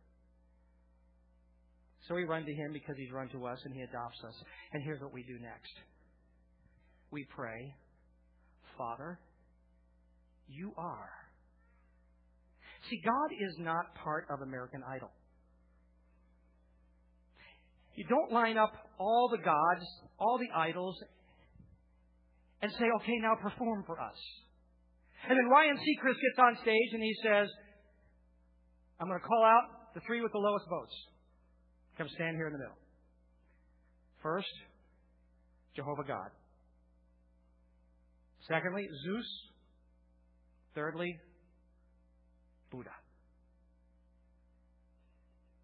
[2.07, 4.33] So we run to him because he's run to us and he adopts us.
[4.73, 5.71] And here's what we do next.
[7.11, 7.75] We pray,
[8.77, 9.19] Father,
[10.49, 11.09] you are.
[12.89, 15.11] See, God is not part of American Idol.
[17.95, 19.85] You don't line up all the gods,
[20.19, 20.97] all the idols,
[22.63, 24.15] and say, okay, now perform for us.
[25.27, 27.49] And then Ryan Seacrest gets on stage and he says,
[28.99, 30.93] I'm going to call out the three with the lowest votes.
[31.97, 32.77] Come stand here in the middle.
[34.21, 34.53] First,
[35.75, 36.29] Jehovah God.
[38.47, 39.25] Secondly, Zeus.
[40.73, 41.19] Thirdly,
[42.71, 42.89] Buddha.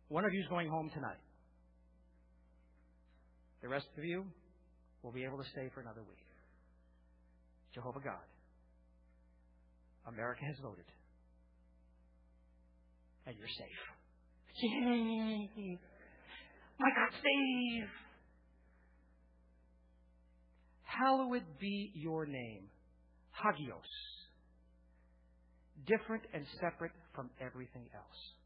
[0.10, 1.18] One of you is going home tonight.
[3.62, 4.26] The rest of you
[5.02, 6.29] will be able to stay for another week.
[7.74, 8.28] Jehovah God.
[10.08, 10.86] America has voted.
[13.26, 14.00] And you're safe.
[14.62, 15.80] Yay!
[16.80, 17.90] My God, save!
[20.84, 22.64] Hallowed be your name.
[23.32, 23.84] Hagios.
[25.86, 28.39] Different and separate from everything else.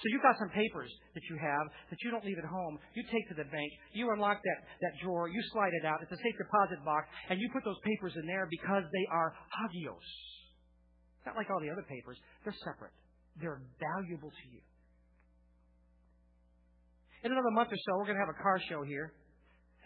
[0.00, 2.80] So you've got some papers that you have that you don't leave at home.
[2.96, 3.68] You take to the bank.
[3.92, 5.28] You unlock that, that drawer.
[5.28, 6.00] You slide it out.
[6.00, 7.04] It's a safe deposit box.
[7.28, 10.08] And you put those papers in there because they are hagios.
[11.28, 12.16] Not like all the other papers.
[12.44, 12.96] They're separate.
[13.36, 14.64] They're valuable to you.
[17.22, 19.12] In another month or so, we're going to have a car show here.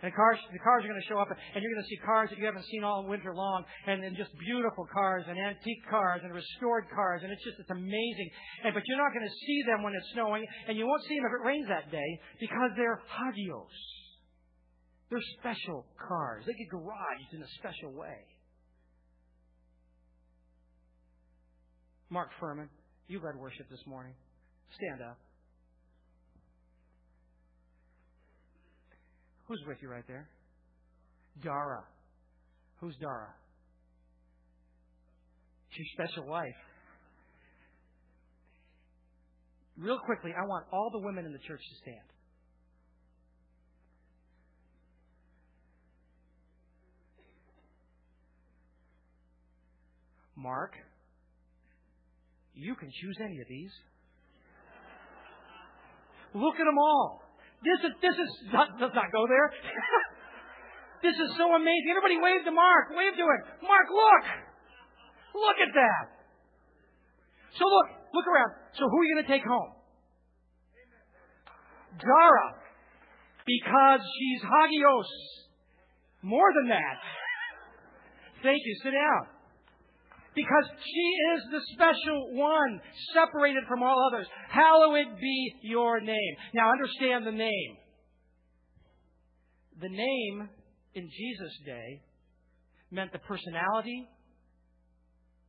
[0.05, 2.29] And cars, the cars are going to show up, and you're going to see cars
[2.29, 6.21] that you haven't seen all winter long, and, and just beautiful cars, and antique cars,
[6.23, 8.29] and restored cars, and it's just, it's amazing.
[8.69, 11.17] And, but you're not going to see them when it's snowing, and you won't see
[11.17, 13.73] them if it rains that day, because they're hagios.
[15.09, 16.45] They're special cars.
[16.45, 18.29] They get garaged in a special way.
[22.11, 22.69] Mark Furman,
[23.09, 24.13] you led worship this morning.
[24.77, 25.17] Stand up.
[29.47, 30.29] Who's with you right there?
[31.43, 31.85] Dara.
[32.81, 33.29] Who's Dara?
[35.71, 36.55] She's special wife.
[39.77, 42.07] Real quickly, I want all the women in the church to stand.
[50.37, 50.73] Mark,
[52.55, 53.71] you can choose any of these.
[56.35, 57.24] Look at them all.
[57.65, 59.49] This is, this is, not, does not go there.
[61.07, 61.89] this is so amazing.
[61.89, 62.93] Everybody wave to Mark.
[62.93, 63.41] Wave to him.
[63.65, 64.25] Mark, look.
[65.33, 66.05] Look at that.
[67.57, 68.53] So look, look around.
[68.77, 69.73] So who are you going to take home?
[71.99, 72.47] Dara.
[73.47, 75.11] Because she's Hagios.
[76.23, 76.99] More than that.
[78.43, 78.75] Thank you.
[78.83, 79.34] Sit down.
[80.35, 82.81] Because she is the special one,
[83.15, 84.27] separated from all others.
[84.49, 86.35] Hallowed be your name.
[86.55, 87.77] Now understand the name.
[89.81, 90.49] The name
[90.95, 92.03] in Jesus' day
[92.91, 94.09] meant the personality,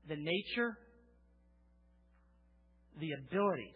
[0.07, 0.77] the nature,
[2.99, 3.73] the abilities.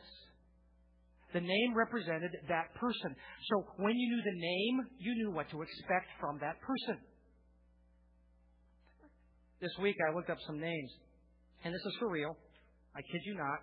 [1.33, 3.15] The name represented that person.
[3.49, 6.99] So when you knew the name, you knew what to expect from that person.
[9.61, 10.91] This week I looked up some names,
[11.63, 12.35] and this is for real.
[12.95, 13.59] I kid you not.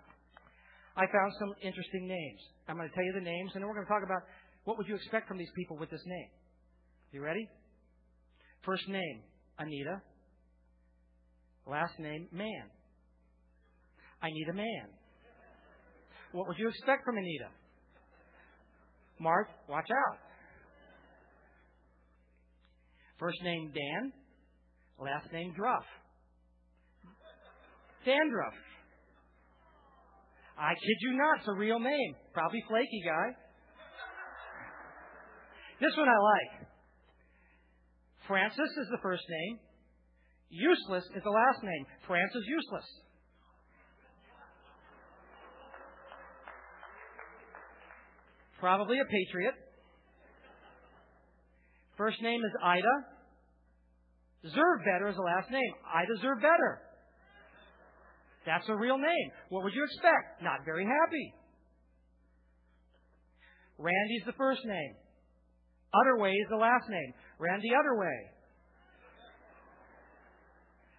[0.95, 2.39] I found some interesting names.
[2.67, 4.21] I'm going to tell you the names, and then we're going to talk about
[4.65, 6.29] what would you expect from these people with this name.
[7.11, 7.47] You ready?
[8.63, 9.21] First name,
[9.57, 10.01] Anita.
[11.65, 12.69] Last name, man.
[14.21, 14.87] I need a man.
[16.31, 17.49] What would you expect from Anita?
[19.19, 20.17] Mark, watch out.
[23.19, 24.11] First name Dan,
[24.99, 25.85] last name Druff.
[28.05, 28.53] Dandruff.
[30.57, 32.15] I kid you not, it's a real name.
[32.33, 33.35] Probably flaky guy.
[35.79, 36.67] This one I like.
[38.27, 39.59] Francis is the first name.
[40.49, 41.85] Useless is the last name.
[42.07, 42.85] Francis useless.
[48.59, 49.53] Probably a patriot.
[51.97, 53.16] First name is Ida.
[54.55, 55.73] Zerbetter is the last name.
[55.85, 56.81] I deserve better.
[58.45, 59.31] That's a real name.
[59.49, 60.41] What would you expect?
[60.41, 61.33] Not very happy.
[63.77, 64.95] Randy's the first name.
[65.93, 67.13] Otherway is the last name.
[67.39, 68.17] Randy Otherway.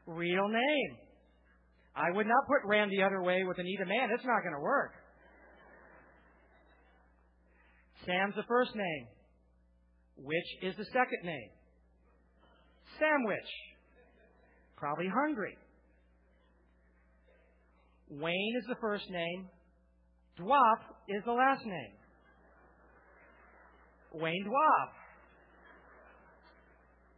[0.07, 0.97] Real name.
[1.97, 4.11] I would not put Randy Otherway with Anita Man.
[4.15, 4.93] It's not going to work.
[8.07, 9.07] Sam's the first name.
[10.17, 11.51] Which is the second name?
[12.99, 13.51] Sandwich.
[14.77, 15.57] Probably hungry.
[18.11, 19.49] Wayne is the first name.
[20.39, 21.93] Dwop is the last name.
[24.15, 24.91] Wayne Dwop.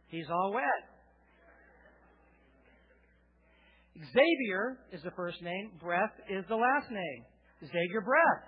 [0.07, 0.63] He's all wet.
[3.97, 5.71] Xavier is the first name.
[5.81, 7.25] Breath is the last name.
[7.61, 8.43] Xavier Breath.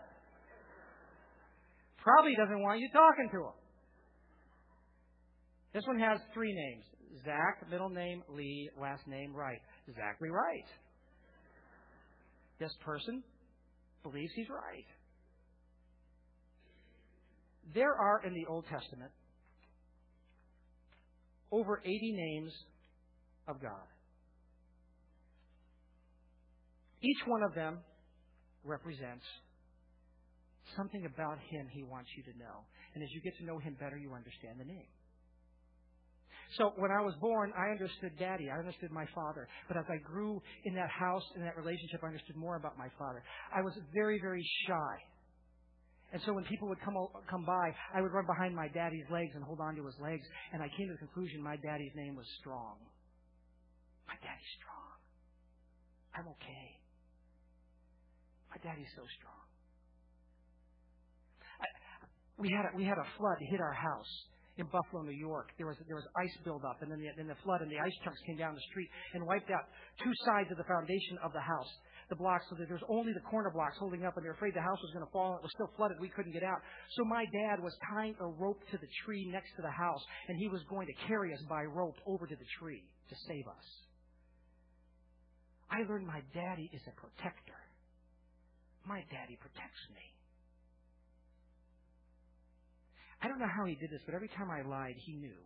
[2.02, 3.54] Probably doesn't want you talking to him.
[5.74, 6.84] This one has three names.
[7.23, 9.62] Zach, middle name Lee, last name Wright.
[9.93, 10.65] Zachary Wright.
[12.60, 13.23] This person
[14.04, 14.86] believes he's right.
[17.73, 19.12] There are in the Old Testament
[21.52, 22.52] over 80 names
[23.47, 23.88] of God.
[27.02, 27.80] Each one of them
[28.63, 29.26] represents
[30.76, 32.65] something about Him He wants you to know.
[32.95, 34.88] And as you get to know Him better, you understand the name.
[36.58, 38.50] So when I was born, I understood daddy.
[38.50, 39.48] I understood my father.
[39.68, 42.89] But as I grew in that house, in that relationship, I understood more about my
[42.98, 43.24] father.
[43.56, 44.94] I was very, very shy.
[46.13, 46.94] And so when people would come
[47.28, 50.22] come by, I would run behind my daddy's legs and hold on to his legs.
[50.54, 52.78] And I came to the conclusion my daddy's name was Strong.
[54.06, 54.94] My daddy's strong.
[56.13, 56.68] I'm okay.
[58.54, 59.42] My daddy's so strong.
[61.58, 61.66] I,
[62.38, 64.13] we had a, we had a flood hit our house
[64.58, 65.50] in Buffalo, New York.
[65.58, 67.94] There was there was ice buildup, and then the, then the flood and the ice
[68.04, 69.66] chunks came down the street and wiped out
[70.04, 71.72] two sides of the foundation of the house,
[72.10, 74.38] the blocks, so that there was only the corner blocks holding up, and they were
[74.38, 75.41] afraid the house was going to fall.
[75.41, 76.62] It was still flooded; we couldn't get out.
[76.93, 80.38] So my dad was tying a rope to the tree next to the house, and
[80.38, 83.68] he was going to carry us by rope over to the tree to save us.
[85.74, 87.58] I learned my daddy is a protector.
[88.86, 90.06] My daddy protects me.
[93.24, 95.39] I don't know how he did this, but every time I lied, he knew.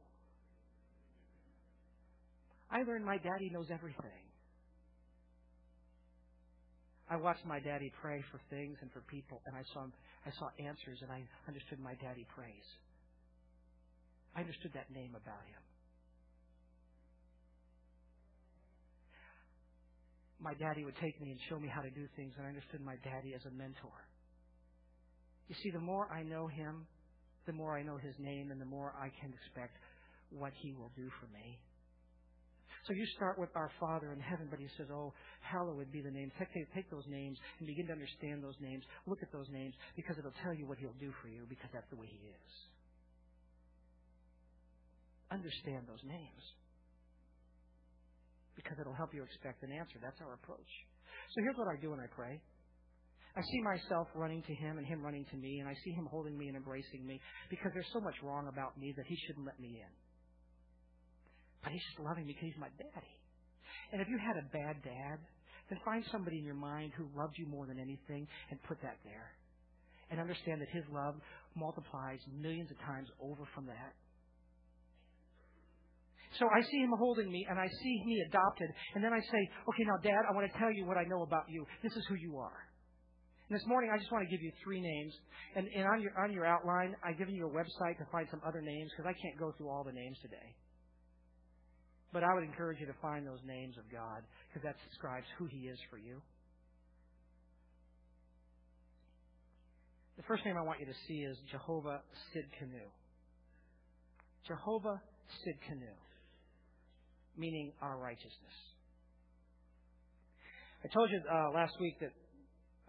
[2.72, 4.26] I learned my daddy knows everything.
[7.10, 9.86] I watched my daddy pray for things and for people, and I saw
[10.26, 12.68] I saw answers, and I understood my daddy prays.
[14.36, 15.64] I understood that name about him.
[20.40, 22.82] My daddy would take me and show me how to do things, and I understood
[22.82, 23.96] my daddy as a mentor.
[25.48, 26.86] You see, the more I know him,
[27.48, 29.78] the more I know his name and the more I can expect
[30.30, 31.58] what he will do for me.
[32.86, 36.12] So you start with our Father in heaven, but he says, Oh, hallowed be the
[36.12, 36.32] name.
[36.40, 38.84] Take, take, those names and begin to understand those names.
[39.08, 41.90] Look at those names because it'll tell you what he'll do for you because that's
[41.90, 42.52] the way he is.
[45.32, 46.44] Understand those names
[48.56, 50.00] because it'll help you expect an answer.
[50.00, 50.72] That's our approach.
[51.36, 52.40] So here's what I do when I pray.
[53.38, 56.10] I see myself running to him and him running to me, and I see him
[56.10, 57.22] holding me and embracing me
[57.52, 59.94] because there's so much wrong about me that he shouldn't let me in.
[61.62, 63.14] But he's just loving me because he's my daddy.
[63.94, 65.22] And if you had a bad dad,
[65.70, 68.98] then find somebody in your mind who loved you more than anything and put that
[69.06, 69.30] there.
[70.10, 71.16] And understand that his love
[71.54, 73.94] multiplies millions of times over from that.
[76.40, 78.70] So I see him holding me and I see me adopted.
[78.96, 81.22] And then I say, okay, now, Dad, I want to tell you what I know
[81.22, 81.66] about you.
[81.84, 82.67] This is who you are.
[83.50, 85.14] And this morning, I just want to give you three names.
[85.56, 88.42] And, and on, your, on your outline, I've given you a website to find some
[88.46, 90.56] other names because I can't go through all the names today.
[92.12, 95.46] But I would encourage you to find those names of God because that describes who
[95.46, 96.22] He is for you.
[100.18, 102.02] The first name I want you to see is Jehovah
[102.34, 102.84] Sidkenu.
[104.48, 105.02] Jehovah
[105.46, 105.94] Sidkenu.
[107.38, 108.58] meaning our righteousness.
[110.84, 112.12] I told you uh, last week that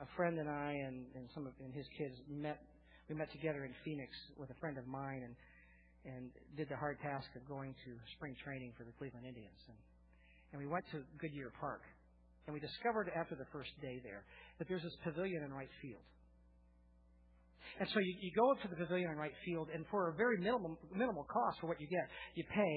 [0.00, 2.60] a friend and I and, and some of and his kids met.
[3.08, 5.34] We met together in Phoenix with a friend of mine and
[6.04, 9.58] and did the hard task of going to spring training for the Cleveland Indians.
[9.66, 9.78] And,
[10.52, 11.82] and we went to Goodyear Park.
[12.46, 14.24] And we discovered after the first day there
[14.58, 16.00] that there's this pavilion in right field.
[17.76, 20.14] And so you, you go up to the pavilion in right field, and for a
[20.16, 22.76] very minimal, minimal cost for what you get, you pay.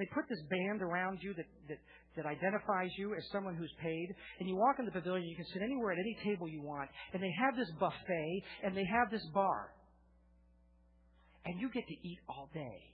[0.00, 1.76] They put this band around you that, that,
[2.16, 4.08] that identifies you as someone who's paid.
[4.40, 6.88] And you walk in the pavilion, you can sit anywhere at any table you want.
[7.12, 8.32] And they have this buffet,
[8.64, 9.76] and they have this bar.
[11.44, 12.90] And you get to eat all day.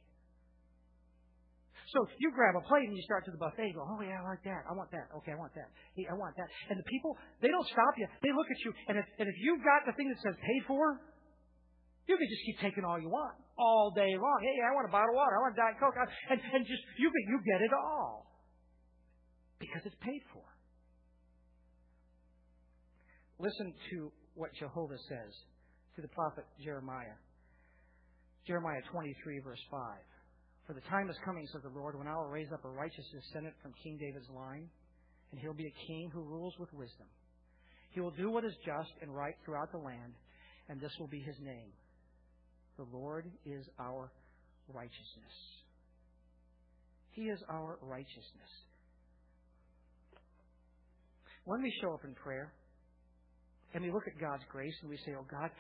[1.95, 4.19] So you grab a plate and you start to the buffet and go, oh yeah,
[4.19, 4.67] I like that.
[4.67, 5.07] I want that.
[5.23, 5.71] Okay, I want that.
[5.95, 6.51] Hey, I want that.
[6.67, 8.11] And the people, they don't stop you.
[8.27, 8.75] They look at you.
[8.91, 10.99] And if, and if you've got the thing that says paid for,
[12.07, 14.39] you can just keep taking all you want all day long.
[14.43, 15.35] Hey, I want a bottle of water.
[15.37, 15.99] I want Diet Coke.
[16.31, 18.31] And, and just, you get, you get it all.
[19.59, 20.45] Because it's paid for.
[23.39, 25.33] Listen to what Jehovah says
[25.97, 27.19] to the prophet Jeremiah.
[28.47, 29.81] Jeremiah 23, verse 5.
[30.67, 33.05] For the time is coming, says the Lord, when I will raise up a righteous
[33.11, 34.69] descendant from King David's line,
[35.33, 37.07] and he'll be a king who rules with wisdom.
[37.91, 40.15] He will do what is just and right throughout the land,
[40.69, 41.73] and this will be his name
[42.77, 44.11] the Lord is our
[44.73, 45.37] righteousness.
[47.13, 48.53] He is our righteousness.
[51.45, 52.53] When we show up in prayer
[53.73, 55.51] and we look at God's grace and we say, Oh God,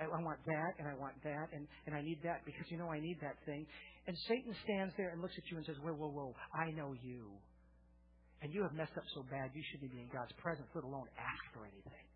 [0.00, 2.88] I want that and I want that and, and I need that because you know
[2.88, 3.66] I need that thing.
[4.06, 6.94] And Satan stands there and looks at you and says, Whoa, whoa, whoa, I know
[7.02, 7.30] you.
[8.42, 11.08] And you have messed up so bad you shouldn't be in God's presence, let alone
[11.18, 12.06] ask for anything.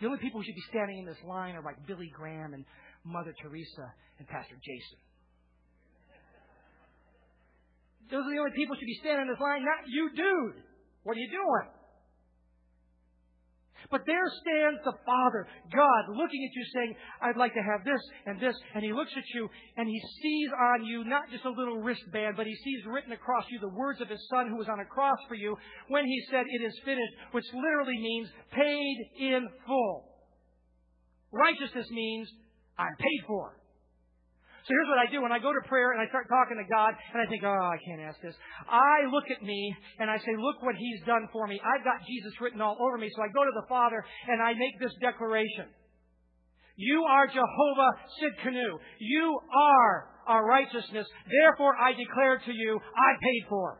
[0.00, 2.64] The only people who should be standing in this line are like Billy Graham and
[3.04, 4.98] Mother Teresa and Pastor Jason.
[8.10, 10.62] Those are the only people who should be standing in this line, not you, dude.
[11.02, 11.75] What are you doing?
[13.90, 18.00] But there stands the Father, God, looking at you saying, I'd like to have this
[18.26, 18.54] and this.
[18.74, 22.36] And He looks at you and He sees on you not just a little wristband,
[22.36, 24.84] but He sees written across you the words of His Son who was on a
[24.84, 25.56] cross for you
[25.88, 30.04] when He said, It is finished, which literally means paid in full.
[31.32, 32.28] Righteousness means
[32.78, 33.56] I'm paid for.
[34.66, 36.66] So here's what I do when I go to prayer and I start talking to
[36.66, 38.34] God and I think, oh, I can't ask this.
[38.66, 39.70] I look at me
[40.02, 41.62] and I say, look what He's done for me.
[41.62, 43.06] I've got Jesus written all over me.
[43.14, 45.70] So I go to the Father and I make this declaration.
[46.74, 48.82] You are Jehovah Tsidkenu.
[48.98, 51.06] You are our righteousness.
[51.30, 53.78] Therefore I declare to you, I paid for.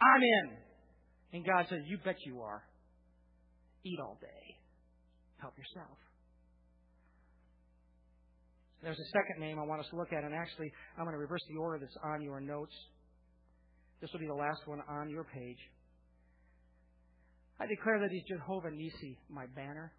[0.00, 0.56] I'm in.
[1.32, 2.62] And God says, you bet you are.
[3.84, 4.54] Eat all day.
[5.40, 5.98] Help yourself.
[8.82, 11.18] There's a second name I want us to look at, and actually, I'm going to
[11.20, 12.74] reverse the order that's on your notes.
[14.00, 15.58] This will be the last one on your page.
[17.60, 19.92] I declare that he's Jehovah Nisi, my banner.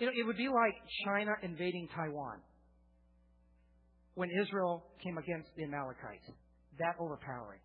[0.00, 2.40] You know, it would be like China invading Taiwan
[4.14, 6.24] when Israel came against the Amalekites.
[6.78, 7.60] That overpowering.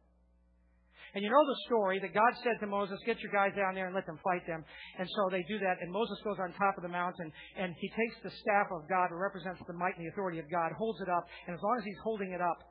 [1.16, 3.88] And you know the story that God said to Moses, Get your guys down there
[3.90, 4.64] and let them fight them.
[4.98, 7.90] And so they do that, and Moses goes on top of the mountain, and he
[7.90, 11.02] takes the staff of God, who represents the might and the authority of God, holds
[11.02, 12.62] it up, and as long as he's holding it up,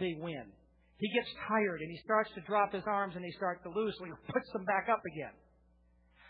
[0.00, 0.48] they win.
[0.96, 3.92] He gets tired, and he starts to drop his arms, and he starts to lose,
[3.98, 5.34] so he puts them back up again.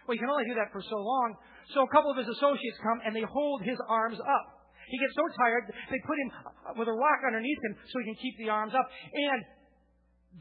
[0.06, 1.34] Well, you can only do that for so long.
[1.72, 4.46] So a couple of his associates come, and they hold his arms up.
[4.88, 6.30] He gets so tired, they put him
[6.76, 9.40] with a rock underneath him so he can keep the arms up, and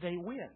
[0.02, 0.50] they win.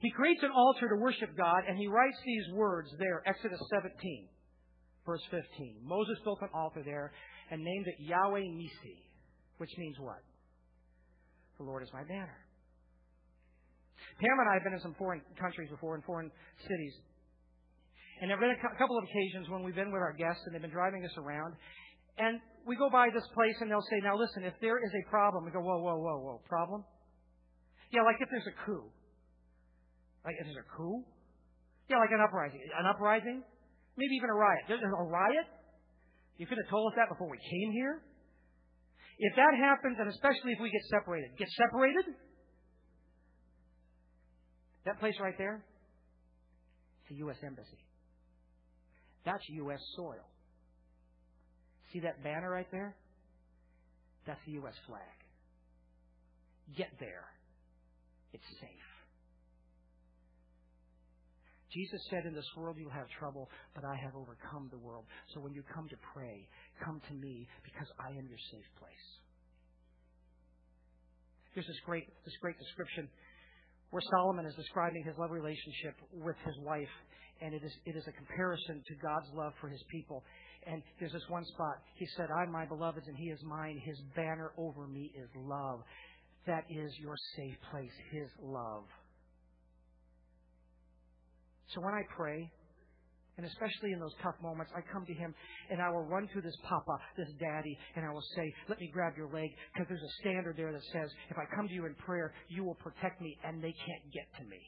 [0.00, 4.28] He creates an altar to worship God, and he writes these words there, Exodus 17,
[5.04, 5.76] verse 15.
[5.84, 7.12] Moses built an altar there
[7.50, 9.04] and named it Yahweh Nisi,
[9.58, 10.24] which means what?
[11.58, 12.40] The Lord is my banner.
[14.20, 16.30] Pam and I have been in some foreign countries before, in foreign
[16.64, 16.94] cities.
[18.20, 20.54] And there have been a couple of occasions when we've been with our guests and
[20.54, 21.54] they've been driving us around.
[22.16, 25.10] And we go by this place and they'll say, now listen, if there is a
[25.10, 26.84] problem, we go, whoa, whoa, whoa, whoa, problem?
[27.92, 28.88] Yeah, like if there's a coup.
[30.24, 31.04] Like, is there a coup?
[31.88, 32.60] Yeah, like an uprising.
[32.78, 33.42] An uprising?
[33.96, 34.62] Maybe even a riot.
[34.68, 35.46] There's a riot?
[36.36, 38.02] You could have told us that before we came here.
[39.18, 42.04] If that happens, and especially if we get separated, get separated?
[44.86, 45.62] That place right there,
[47.02, 47.36] it's a U.S.
[47.44, 47.84] embassy.
[49.26, 49.80] That's U.S.
[49.96, 50.24] soil.
[51.92, 52.96] See that banner right there?
[54.26, 54.74] That's the U.S.
[54.86, 55.02] flag.
[56.76, 57.24] Get there.
[58.32, 58.89] It's safe.
[61.72, 65.04] Jesus said, In this world you'll have trouble, but I have overcome the world.
[65.34, 66.48] So when you come to pray,
[66.84, 69.06] come to me because I am your safe place.
[71.54, 73.08] There's this great, this great description
[73.90, 76.94] where Solomon is describing his love relationship with his wife,
[77.42, 80.22] and it is, it is a comparison to God's love for his people.
[80.66, 81.82] And there's this one spot.
[81.96, 83.80] He said, I'm my beloved's and he is mine.
[83.84, 85.80] His banner over me is love.
[86.46, 88.84] That is your safe place, his love.
[91.74, 92.50] So when I pray,
[93.36, 95.34] and especially in those tough moments, I come to him
[95.70, 98.90] and I will run to this papa, this daddy, and I will say, Let me
[98.92, 101.86] grab your leg, because there's a standard there that says, If I come to you
[101.86, 104.60] in prayer, you will protect me, and they can't get to me.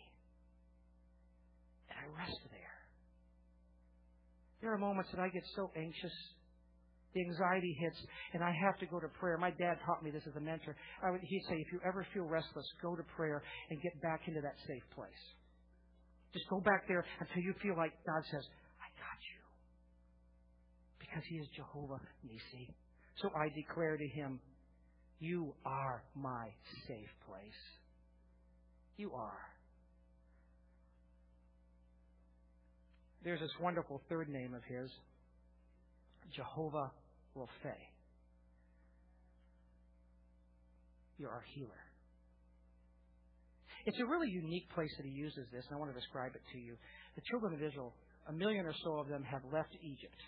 [1.90, 2.78] And I rest there.
[4.62, 6.12] There are moments that I get so anxious.
[7.14, 8.00] The anxiety hits,
[8.32, 9.36] and I have to go to prayer.
[9.36, 10.74] My dad taught me this as a mentor.
[11.05, 14.22] I would, he'd say, if you ever feel restless, go to prayer and get back
[14.28, 15.11] into that safe place.
[16.33, 18.43] Just go back there until you feel like God says,
[18.80, 19.41] I got you.
[20.99, 22.74] Because He is Jehovah Nisi.
[23.20, 24.41] So I declare to Him,
[25.20, 26.49] You are my
[26.89, 27.62] safe place.
[28.97, 29.39] You are.
[33.24, 34.91] There's this wonderful third name of His,
[36.35, 36.91] Jehovah
[37.37, 37.74] Rapha.
[41.18, 41.91] You're our healer.
[43.85, 46.43] It's a really unique place that he uses this, and I want to describe it
[46.53, 46.76] to you.
[47.16, 47.95] The children of Israel,
[48.28, 50.20] a million or so of them, have left Egypt.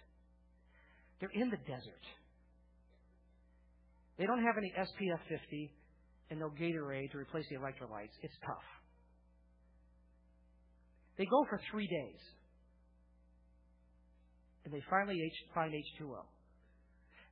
[1.20, 2.04] They're in the desert.
[4.18, 5.70] They don't have any SPF 50
[6.30, 8.14] and no Gatorade to replace the electrolytes.
[8.22, 8.66] It's tough.
[11.18, 12.20] They go for three days.
[14.64, 15.20] And they finally
[15.54, 16.24] find H2O.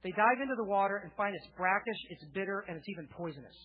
[0.05, 3.57] They dive into the water and find it's brackish, it's bitter, and it's even poisonous.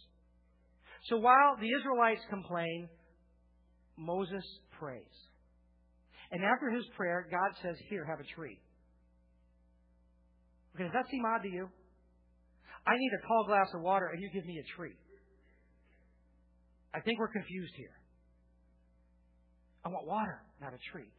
[1.10, 2.90] So while the Israelites complain,
[3.98, 4.44] Moses
[4.80, 5.04] prays.
[6.32, 8.60] And after his prayer, God says, Here, have a tree.
[10.76, 11.70] Okay, does that seem odd to you?
[12.86, 14.96] I need a tall glass of water and you give me a tree.
[16.94, 17.96] I think we're confused here.
[19.86, 21.10] I want water, not a tree.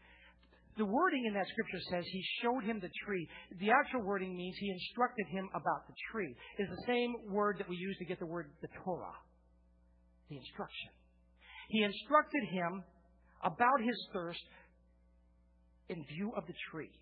[0.76, 3.28] The wording in that scripture says he showed him the tree.
[3.58, 6.34] The actual wording means he instructed him about the tree.
[6.58, 9.16] It's the same word that we use to get the word the Torah
[10.28, 10.90] the instruction.
[11.68, 12.84] He instructed him
[13.42, 14.44] about his thirst
[15.88, 16.92] in view of the tree.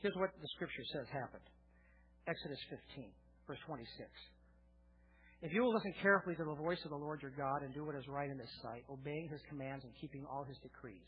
[0.00, 1.44] Here's what the scripture says happened
[2.28, 2.60] Exodus
[2.94, 3.10] 15,
[3.46, 3.86] verse 26.
[5.42, 7.84] If you will listen carefully to the voice of the Lord your God and do
[7.84, 11.06] what is right in his sight, obeying his commands and keeping all his decrees,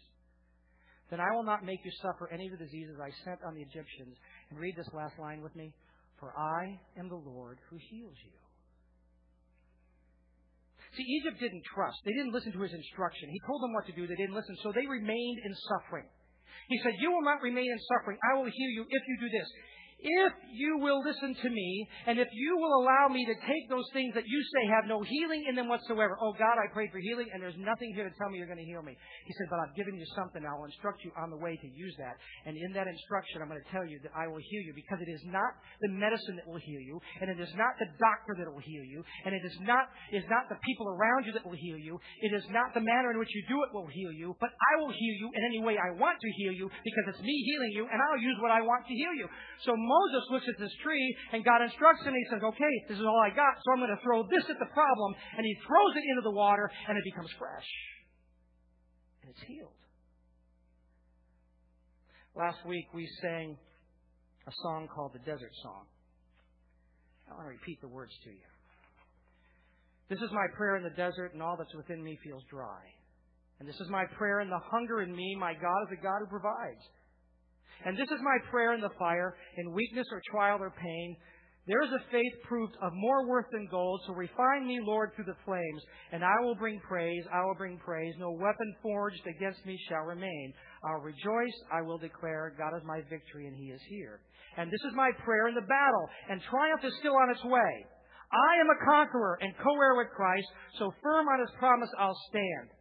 [1.10, 3.62] then I will not make you suffer any of the diseases I sent on the
[3.62, 4.16] Egyptians.
[4.50, 5.72] And read this last line with me.
[6.18, 8.34] For I am the Lord who heals you.
[10.96, 11.98] See, Egypt didn't trust.
[12.04, 13.30] They didn't listen to his instruction.
[13.30, 14.06] He told them what to do.
[14.06, 16.08] They didn't listen, so they remained in suffering.
[16.68, 18.18] He said, You will not remain in suffering.
[18.24, 19.48] I will heal you if you do this
[19.99, 23.86] if you will listen to me, and if you will allow me to take those
[23.92, 26.14] things that you say have no healing in them whatsoever.
[26.22, 28.62] Oh God, I prayed for healing, and there's nothing here to tell me you're going
[28.62, 28.94] to heal me.
[29.26, 30.46] He said, but I've given you something.
[30.46, 32.14] I will instruct you on the way to use that.
[32.46, 35.03] And in that instruction, I'm going to tell you that I will heal you because
[35.03, 35.51] it is not
[35.82, 38.86] the medicine that will heal you, and it is not the doctor that will heal
[38.86, 41.99] you, and it is not, is not the people around you that will heal you.
[42.22, 44.72] It is not the manner in which you do it will heal you, but I
[44.78, 47.72] will heal you in any way I want to heal you because it's me healing
[47.74, 49.26] you, and I'll use what I want to heal you.
[49.66, 52.12] So Moses looks at this tree and God instructs him.
[52.12, 54.61] He says, okay, this is all I got, so I'm going to throw this at
[54.61, 55.16] the problem.
[55.36, 57.68] And he throws it into the water and it becomes fresh.
[59.24, 59.72] And it's healed.
[62.36, 63.57] Last week we sang
[64.47, 65.89] a song called the Desert Song.
[67.28, 68.49] I want to repeat the words to you.
[70.09, 72.80] This is my prayer in the desert, and all that's within me feels dry.
[73.61, 75.36] And this is my prayer in the hunger in me.
[75.39, 76.80] My God is a God who provides.
[77.84, 81.16] And this is my prayer in the fire, in weakness or trial or pain.
[81.68, 85.26] There is a faith proved of more worth than gold, so refine me, Lord, through
[85.26, 88.14] the flames, and I will bring praise, I will bring praise.
[88.18, 90.54] No weapon forged against me shall remain.
[90.82, 94.20] I'll rejoice, I will declare, God is my victory, and He is here.
[94.56, 97.74] And this is my prayer in the battle, and triumph is still on its way.
[98.32, 100.48] I am a conqueror and co-heir with Christ,
[100.78, 102.77] so firm on His promise I'll stand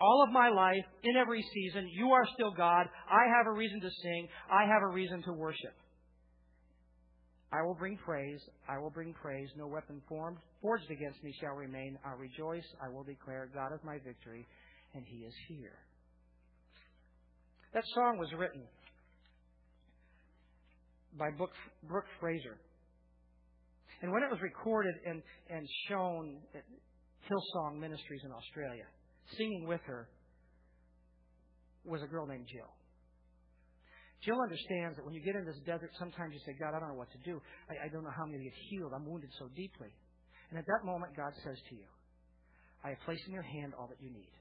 [0.00, 2.86] all of my life, in every season, you are still God.
[3.10, 4.28] I have a reason to sing.
[4.50, 5.74] I have a reason to worship.
[7.52, 8.40] I will bring praise.
[8.68, 9.48] I will bring praise.
[9.56, 11.98] No weapon formed, forged against me shall remain.
[12.04, 12.66] I rejoice.
[12.84, 14.46] I will declare God is my victory,
[14.94, 15.78] and He is here.
[17.74, 18.62] That song was written
[21.18, 22.58] by Brooke Fraser.
[24.02, 26.62] And when it was recorded and, and shown at
[27.28, 28.84] Hillsong Ministries in Australia,
[29.36, 30.08] singing with her
[31.84, 32.70] was a girl named Jill.
[34.24, 36.88] Jill understands that when you get in this desert, sometimes you say, God, I don't
[36.88, 37.40] know what to do.
[37.70, 38.92] I, I don't know how I'm going to get healed.
[38.94, 39.94] I'm wounded so deeply.
[40.50, 41.86] And at that moment, God says to you,
[42.82, 44.32] I have placed in your hand all that you need.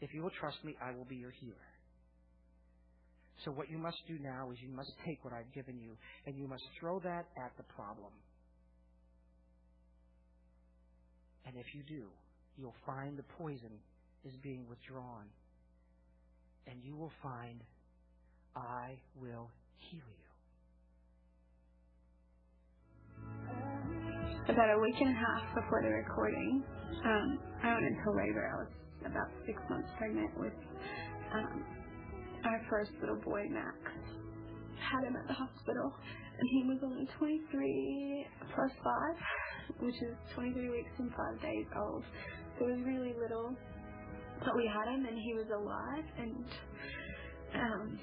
[0.00, 1.56] If you will trust me, I will be your healer.
[3.44, 5.96] So what you must do now is you must take what I've given you
[6.26, 8.12] and you must throw that at the problem.
[11.46, 12.08] And if you do,
[12.56, 13.72] you'll find the poison
[14.24, 15.26] is being withdrawn.
[16.66, 17.60] And you will find
[18.56, 19.50] I will
[19.90, 20.26] heal you.
[24.48, 26.64] About a week and a half before the recording,
[27.04, 28.48] um, I went into labor.
[28.48, 28.72] I was
[29.04, 30.52] about six months pregnant with
[31.34, 31.64] um,
[32.44, 33.76] our first little boy, Max.
[34.80, 35.92] Had him at the hospital,
[36.38, 42.04] and he was only 23 plus 5, which is 23 weeks and 5 days old.
[42.60, 43.54] Was really little.
[44.40, 46.44] But we had him, and he was alive, and
[47.54, 47.98] um,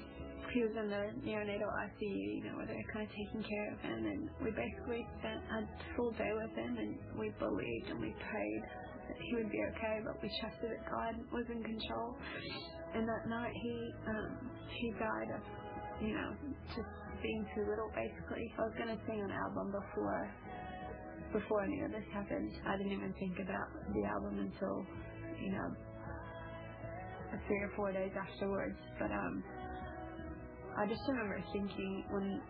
[0.54, 3.78] he was in the neonatal ICU, you know, where they're kind of taking care of
[3.82, 8.14] him, and we basically spent a full day with him, and we believed and we
[8.30, 8.62] prayed
[9.10, 12.14] that he would be okay, but we trusted that God was in control.
[12.94, 13.74] And that night he
[14.06, 14.30] um,
[14.78, 15.42] he died of,
[16.00, 16.30] you know,
[16.70, 16.88] just
[17.22, 18.46] being too little, basically.
[18.54, 20.30] I was gonna sing an album before
[21.34, 22.52] before any of this happened.
[22.64, 24.86] I didn't even think about the album until,
[25.42, 25.74] you know,
[27.46, 28.78] three or four days afterwards.
[28.98, 29.42] But um
[30.78, 32.40] I just remember thinking when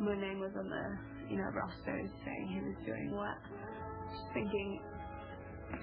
[0.00, 0.86] my name was on the,
[1.30, 3.38] you know, roster saying he was doing what,
[4.10, 4.80] just thinking,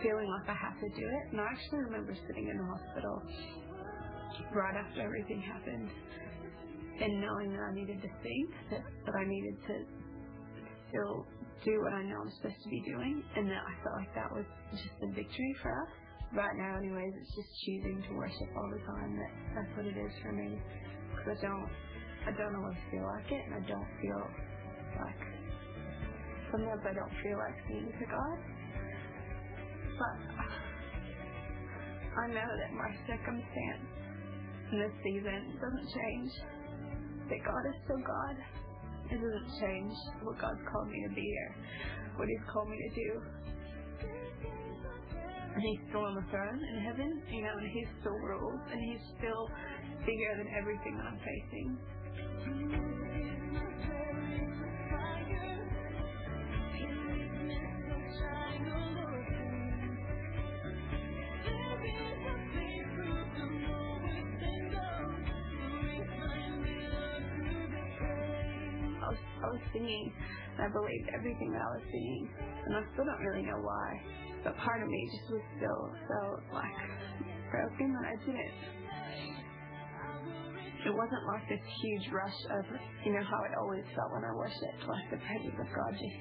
[0.02, 1.24] feeling like I had to do it.
[1.32, 3.22] And I actually remember sitting in the hospital
[4.56, 5.90] right after everything happened
[7.02, 9.76] and knowing that I needed to sing, that, that I needed to
[10.90, 11.28] still
[11.66, 14.32] do what I know I'm supposed to be doing, and that I felt like that
[14.32, 15.92] was just a victory for us.
[16.32, 19.18] Right now, anyways, it's just choosing to worship all the time.
[19.18, 20.62] That that's what it is for me
[21.10, 21.72] because I don't,
[22.28, 24.24] I don't always feel like it, and I don't feel
[25.02, 25.22] like
[26.52, 28.38] sometimes I don't feel like singing to God.
[29.98, 30.16] But
[32.20, 33.90] I know that my circumstance
[34.72, 36.32] in this season doesn't change.
[37.30, 38.59] That God is still God.
[39.12, 39.94] It doesn't change
[40.24, 41.56] what God's called me to be or
[42.18, 43.22] what He's called me to do.
[45.56, 48.80] And He's still on the throne in heaven, you know, and He still rules, and
[48.80, 49.50] He's still
[50.06, 51.78] bigger than everything that I'm facing.
[57.90, 58.49] I was,
[69.44, 70.12] I was singing,
[70.58, 72.30] and I believed everything that I was singing,
[72.68, 73.90] and I still don't really know why,
[74.44, 76.20] but part of me just was still so
[76.54, 76.80] like
[77.52, 78.80] broken that I didn't
[80.86, 82.64] it wasn't like this huge rush of,
[83.04, 86.20] you know, how it always felt when I worshipped, like the presence of God just,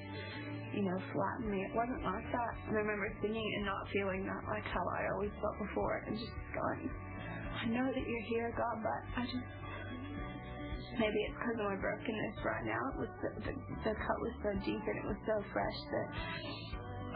[0.75, 1.63] you know, flattened me.
[1.63, 2.53] It wasn't like that.
[2.67, 6.19] And I remember singing and not feeling that like how I always felt before and
[6.19, 6.91] just going,
[7.55, 9.47] I know that you're here, God, but I just,
[10.97, 12.83] maybe it's because of my brokenness right now.
[12.95, 13.53] It was the, the,
[13.85, 16.07] the cut was so deep and it was so fresh that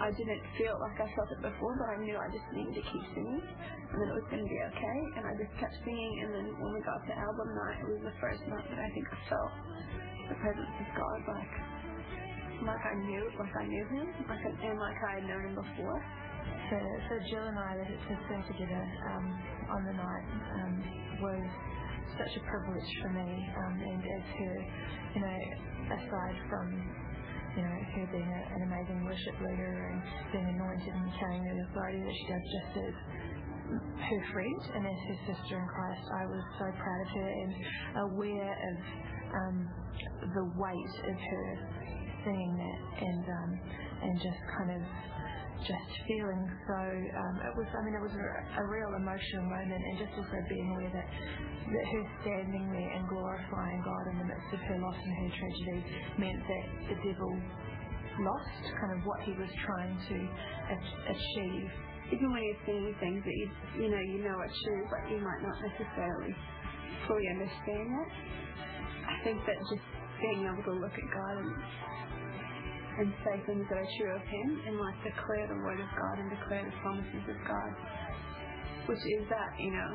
[0.04, 2.84] I didn't feel like I felt it before, but I knew I just needed to
[2.86, 5.00] keep singing and that it was going to be okay.
[5.18, 6.14] And I just kept singing.
[6.26, 8.90] And then when we got to album night, it was the first night that I
[8.94, 9.54] think I felt
[10.30, 11.54] the presence of God, like
[12.64, 16.00] like I knew, like I knew Him, like and like I had known Him before.
[16.72, 19.26] So, so Jill and I to sing together um,
[19.70, 20.28] on the night
[20.64, 20.74] um,
[21.22, 21.44] was
[22.18, 24.56] such a privilege for me, um, and as her,
[25.16, 25.38] you know,
[25.98, 26.68] aside from
[27.56, 30.02] you know, her being a, an amazing worship leader and
[30.34, 32.96] being anointed and carrying the authority that she does just as
[34.10, 37.54] her friend and as her sister in Christ, I was so proud of her and
[38.10, 38.78] aware of
[39.34, 39.58] um,
[40.34, 41.48] the weight of her
[42.26, 43.52] singing that and um,
[44.04, 44.82] and just kind of
[45.64, 48.28] just feeling so um, it was I mean it was a,
[48.60, 53.08] a real emotional moment and just also being aware that that her standing there and
[53.08, 55.80] glorifying God in the midst of her loss and her tragedy
[56.20, 57.32] meant that the devil
[58.22, 60.18] lost kind of what he was trying to
[61.10, 61.72] achieve
[62.12, 63.48] even when you're seeing things that you
[63.80, 66.36] you know you know are true, but you might not necessarily
[67.08, 68.10] fully understand it.
[69.08, 69.86] I think that just
[70.22, 71.52] being able to look at God and
[73.00, 76.16] and say things that are true of Him and like declare the word of God
[76.20, 77.72] and declare the promises of God,
[78.86, 79.92] which is that you know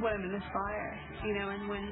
[0.00, 1.86] when I'm in the fire, you know, and when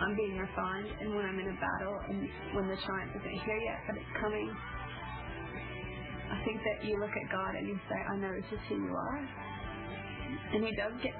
[0.00, 3.60] I'm being refined, and when I'm in a battle, and when the triumph isn't here
[3.62, 4.50] yet, but it's coming.
[6.26, 8.82] I think that you look at God and you say, I know this is who
[8.82, 9.18] you are.
[10.52, 11.14] and He does get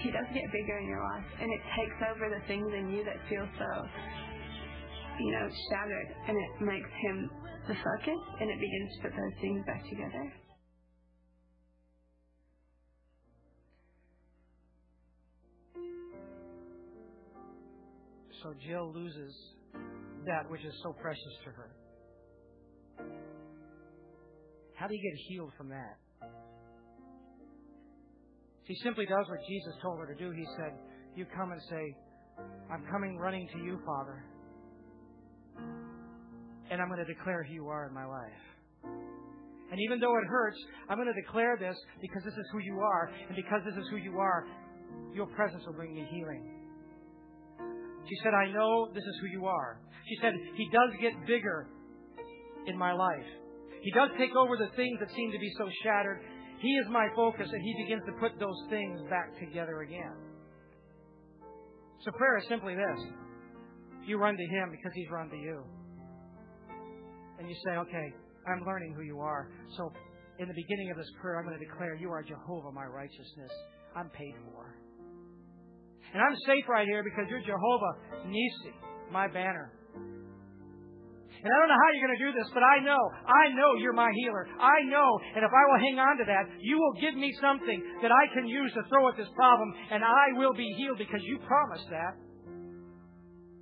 [0.00, 3.04] He does get bigger in your life, and it takes over the things in you
[3.04, 3.72] that feel so,
[5.20, 7.30] you know, shattered, and it makes Him
[7.68, 10.32] the focus, and it begins to put those things back together.
[18.42, 19.34] So Jill loses
[20.26, 21.70] that which is so precious to her.
[24.74, 25.96] How do you get healed from that?
[28.68, 30.30] She simply does what Jesus told her to do.
[30.32, 30.72] He said,
[31.14, 31.96] You come and say,
[32.70, 34.24] I'm coming running to you, Father.
[36.70, 38.42] And I'm going to declare who you are in my life.
[39.70, 40.56] And even though it hurts,
[40.88, 43.10] I'm going to declare this because this is who you are.
[43.28, 44.46] And because this is who you are,
[45.14, 46.56] your presence will bring me healing.
[48.08, 49.80] She said, I know this is who you are.
[50.08, 51.66] She said, He does get bigger
[52.66, 53.26] in my life.
[53.82, 56.20] He does take over the things that seem to be so shattered.
[56.60, 60.14] He is my focus, and He begins to put those things back together again.
[62.04, 63.25] So prayer is simply this.
[64.06, 65.62] You run to Him because He's run to you.
[67.38, 68.06] And you say, okay,
[68.46, 69.50] I'm learning who you are.
[69.76, 69.92] So
[70.38, 73.50] in the beginning of this prayer, I'm going to declare, you are Jehovah, my righteousness.
[73.94, 74.76] I'm paid for.
[76.12, 78.72] And I'm safe right here because you're Jehovah Nisi,
[79.10, 79.72] my banner.
[81.36, 82.98] And I don't know how you're going to do this, but I know,
[83.28, 84.48] I know you're my healer.
[84.58, 87.78] I know, and if I will hang on to that, you will give me something
[88.02, 91.20] that I can use to throw at this problem, and I will be healed because
[91.22, 92.25] you promised that.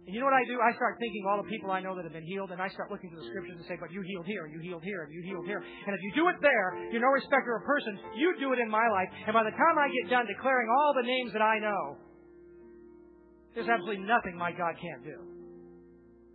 [0.05, 0.61] And you know what I do?
[0.61, 2.93] I start thinking all the people I know that have been healed, and I start
[2.93, 5.09] looking to the scriptures and say, but you healed here, and you healed here, and
[5.09, 5.65] you healed here.
[5.65, 8.01] And if you do it there, you're no respecter of persons.
[8.13, 9.09] You do it in my life.
[9.25, 11.97] And by the time I get done declaring all the names that I know,
[13.57, 15.17] there's absolutely nothing my God can't do.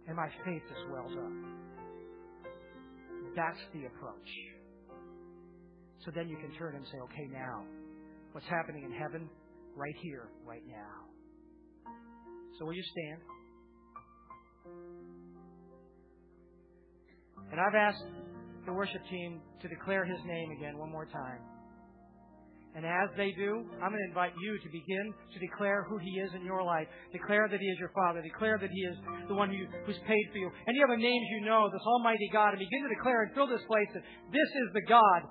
[0.10, 1.34] And my faith just wells up.
[3.38, 4.32] That's the approach.
[6.06, 7.70] So then you can turn and say, okay, now,
[8.32, 9.30] what's happening in heaven?
[9.76, 11.06] Right here, right now.
[12.58, 13.22] So will you stand?
[17.52, 18.06] And I've asked
[18.66, 21.42] the worship team to declare his name again one more time.
[22.76, 26.22] And as they do, I'm going to invite you to begin to declare who He
[26.22, 26.86] is in your life.
[27.12, 28.22] Declare that He is your Father.
[28.22, 28.96] Declare that He is
[29.28, 30.48] the one who, who's paid for you.
[30.68, 33.48] and Any other names you know, this Almighty God, and begin to declare and fill
[33.50, 35.22] this place that this is the God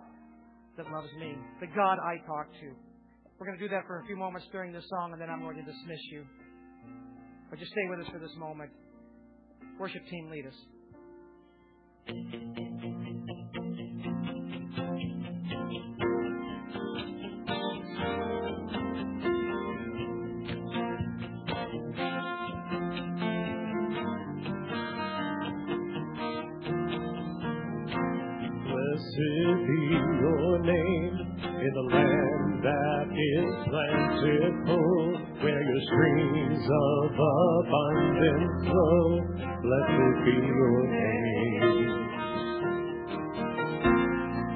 [0.76, 2.68] that loves me, the God I talk to.
[3.38, 5.40] We're going to do that for a few moments during this song, and then I'm
[5.40, 6.26] going to dismiss you.
[7.50, 8.70] But just stay with us for this moment.
[9.78, 10.54] Worship team, lead us.
[28.64, 29.16] Blessed
[29.64, 29.80] be
[30.20, 31.16] your name
[31.62, 39.20] in the land that is plentiful, where your streams of abundance flow.
[39.62, 42.08] Blessed be your name.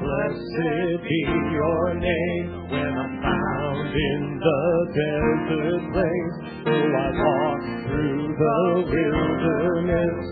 [0.00, 1.22] Blessed be
[1.52, 4.62] your name when I'm found in the
[4.98, 6.36] desert place.
[6.64, 8.58] Though I walk through the
[8.90, 10.26] wilderness,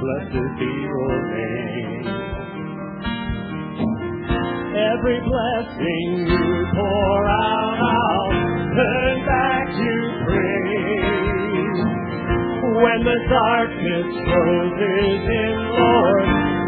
[0.00, 2.06] blessed be your name.
[4.74, 8.30] Every blessing you pour out, I'll
[8.76, 9.51] turn back
[12.82, 16.24] When the darkness closes in, Lord,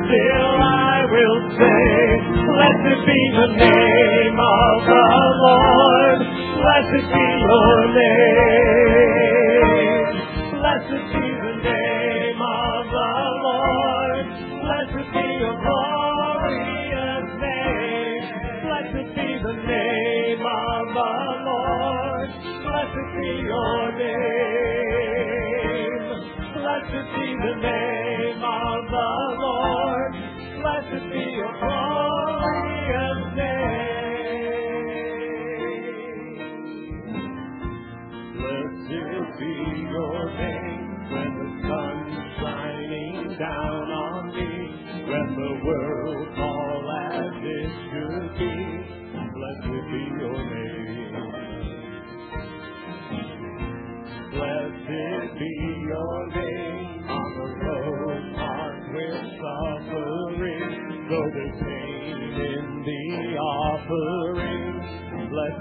[0.07, 1.91] still I will say,
[2.55, 5.05] Blessed be the name of the
[5.43, 6.19] Lord.
[6.63, 9.24] Blessed be your name.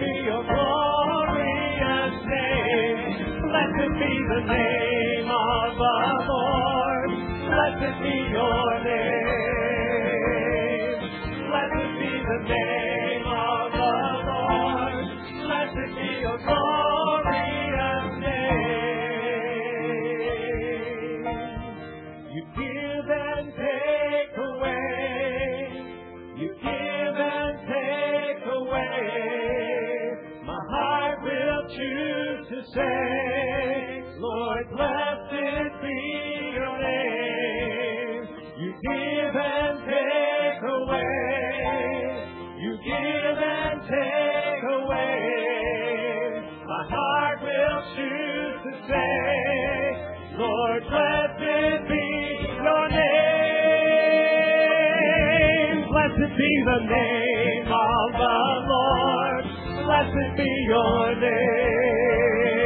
[0.00, 3.42] Be your glorious name.
[3.42, 4.85] Blessed be the name
[56.66, 59.44] the name of the Lord.
[59.86, 62.58] Blessed be your name.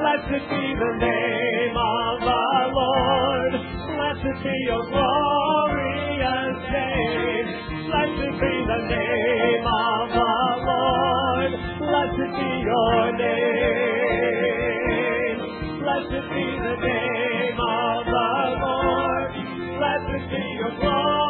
[0.00, 2.40] Blessed be the name of the
[2.72, 3.52] Lord.
[3.84, 7.48] Blessed be your glorious name.
[7.84, 10.32] Blessed be the name of the
[10.64, 11.52] Lord.
[11.84, 14.56] Blessed be your name.
[15.84, 18.32] Blessed be the name of the
[18.64, 19.36] Lord.
[19.76, 21.29] Blessed be your glorious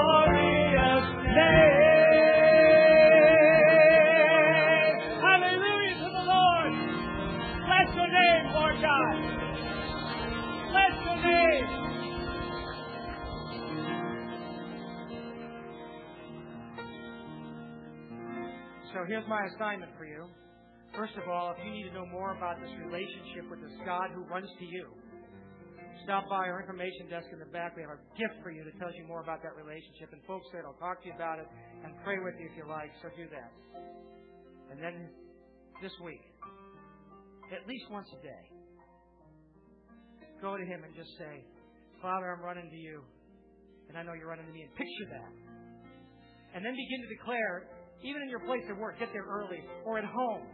[19.00, 20.28] So here's my assignment for you.
[20.92, 24.12] First of all, if you need to know more about this relationship with this God
[24.12, 24.92] who runs to you,
[26.04, 27.72] stop by our information desk in the back.
[27.80, 30.12] We have a gift for you that tells you more about that relationship.
[30.12, 31.48] And folks there will talk to you about it
[31.80, 32.92] and pray with you if you like.
[33.00, 33.48] So do that.
[34.68, 35.08] And then
[35.80, 36.20] this week,
[37.56, 38.44] at least once a day,
[40.44, 41.40] go to Him and just say,
[42.04, 43.00] Father, I'm running to you.
[43.88, 44.68] And I know you're running to me.
[44.68, 45.32] And picture that.
[46.52, 49.98] And then begin to declare, even in your place of work, get there early or
[49.98, 50.46] at home.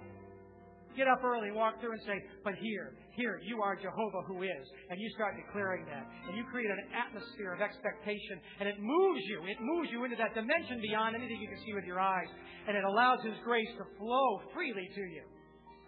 [0.97, 4.64] Get up early walk through and say, But here, here, you are Jehovah who is.
[4.88, 6.09] And you start declaring that.
[6.26, 8.40] And you create an atmosphere of expectation.
[8.61, 9.44] And it moves you.
[9.44, 12.32] It moves you into that dimension beyond anything you can see with your eyes.
[12.66, 15.22] And it allows His grace to flow freely to you.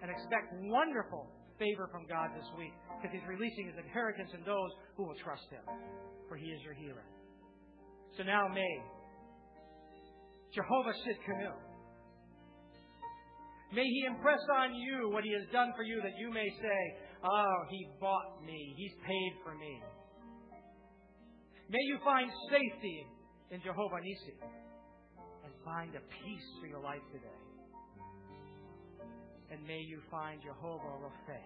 [0.04, 2.76] And expect wonderful favor from God this week.
[3.00, 5.64] Because He's releasing His inheritance in those who will trust Him.
[6.28, 7.08] For He is your healer.
[8.20, 8.76] So now may
[10.54, 11.52] Jehovah Sidkenu.
[13.72, 16.80] May He impress on you what He has done for you that you may say,
[17.24, 18.74] Oh, He bought me.
[18.76, 19.82] He's paid for me.
[21.68, 23.06] May you find safety
[23.50, 24.36] in Jehovah Nisi
[25.44, 27.40] and find a peace for your life today.
[29.50, 31.40] And may you find Jehovah Rapha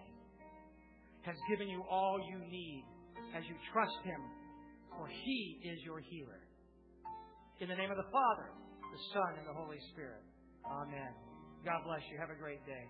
[1.23, 2.85] has given you all you need
[3.35, 4.21] as you trust Him,
[4.97, 6.39] for He is your healer.
[7.59, 8.51] In the name of the Father,
[8.93, 10.21] the Son, and the Holy Spirit.
[10.69, 11.17] Amen.
[11.65, 12.17] God bless you.
[12.19, 12.85] Have a great day.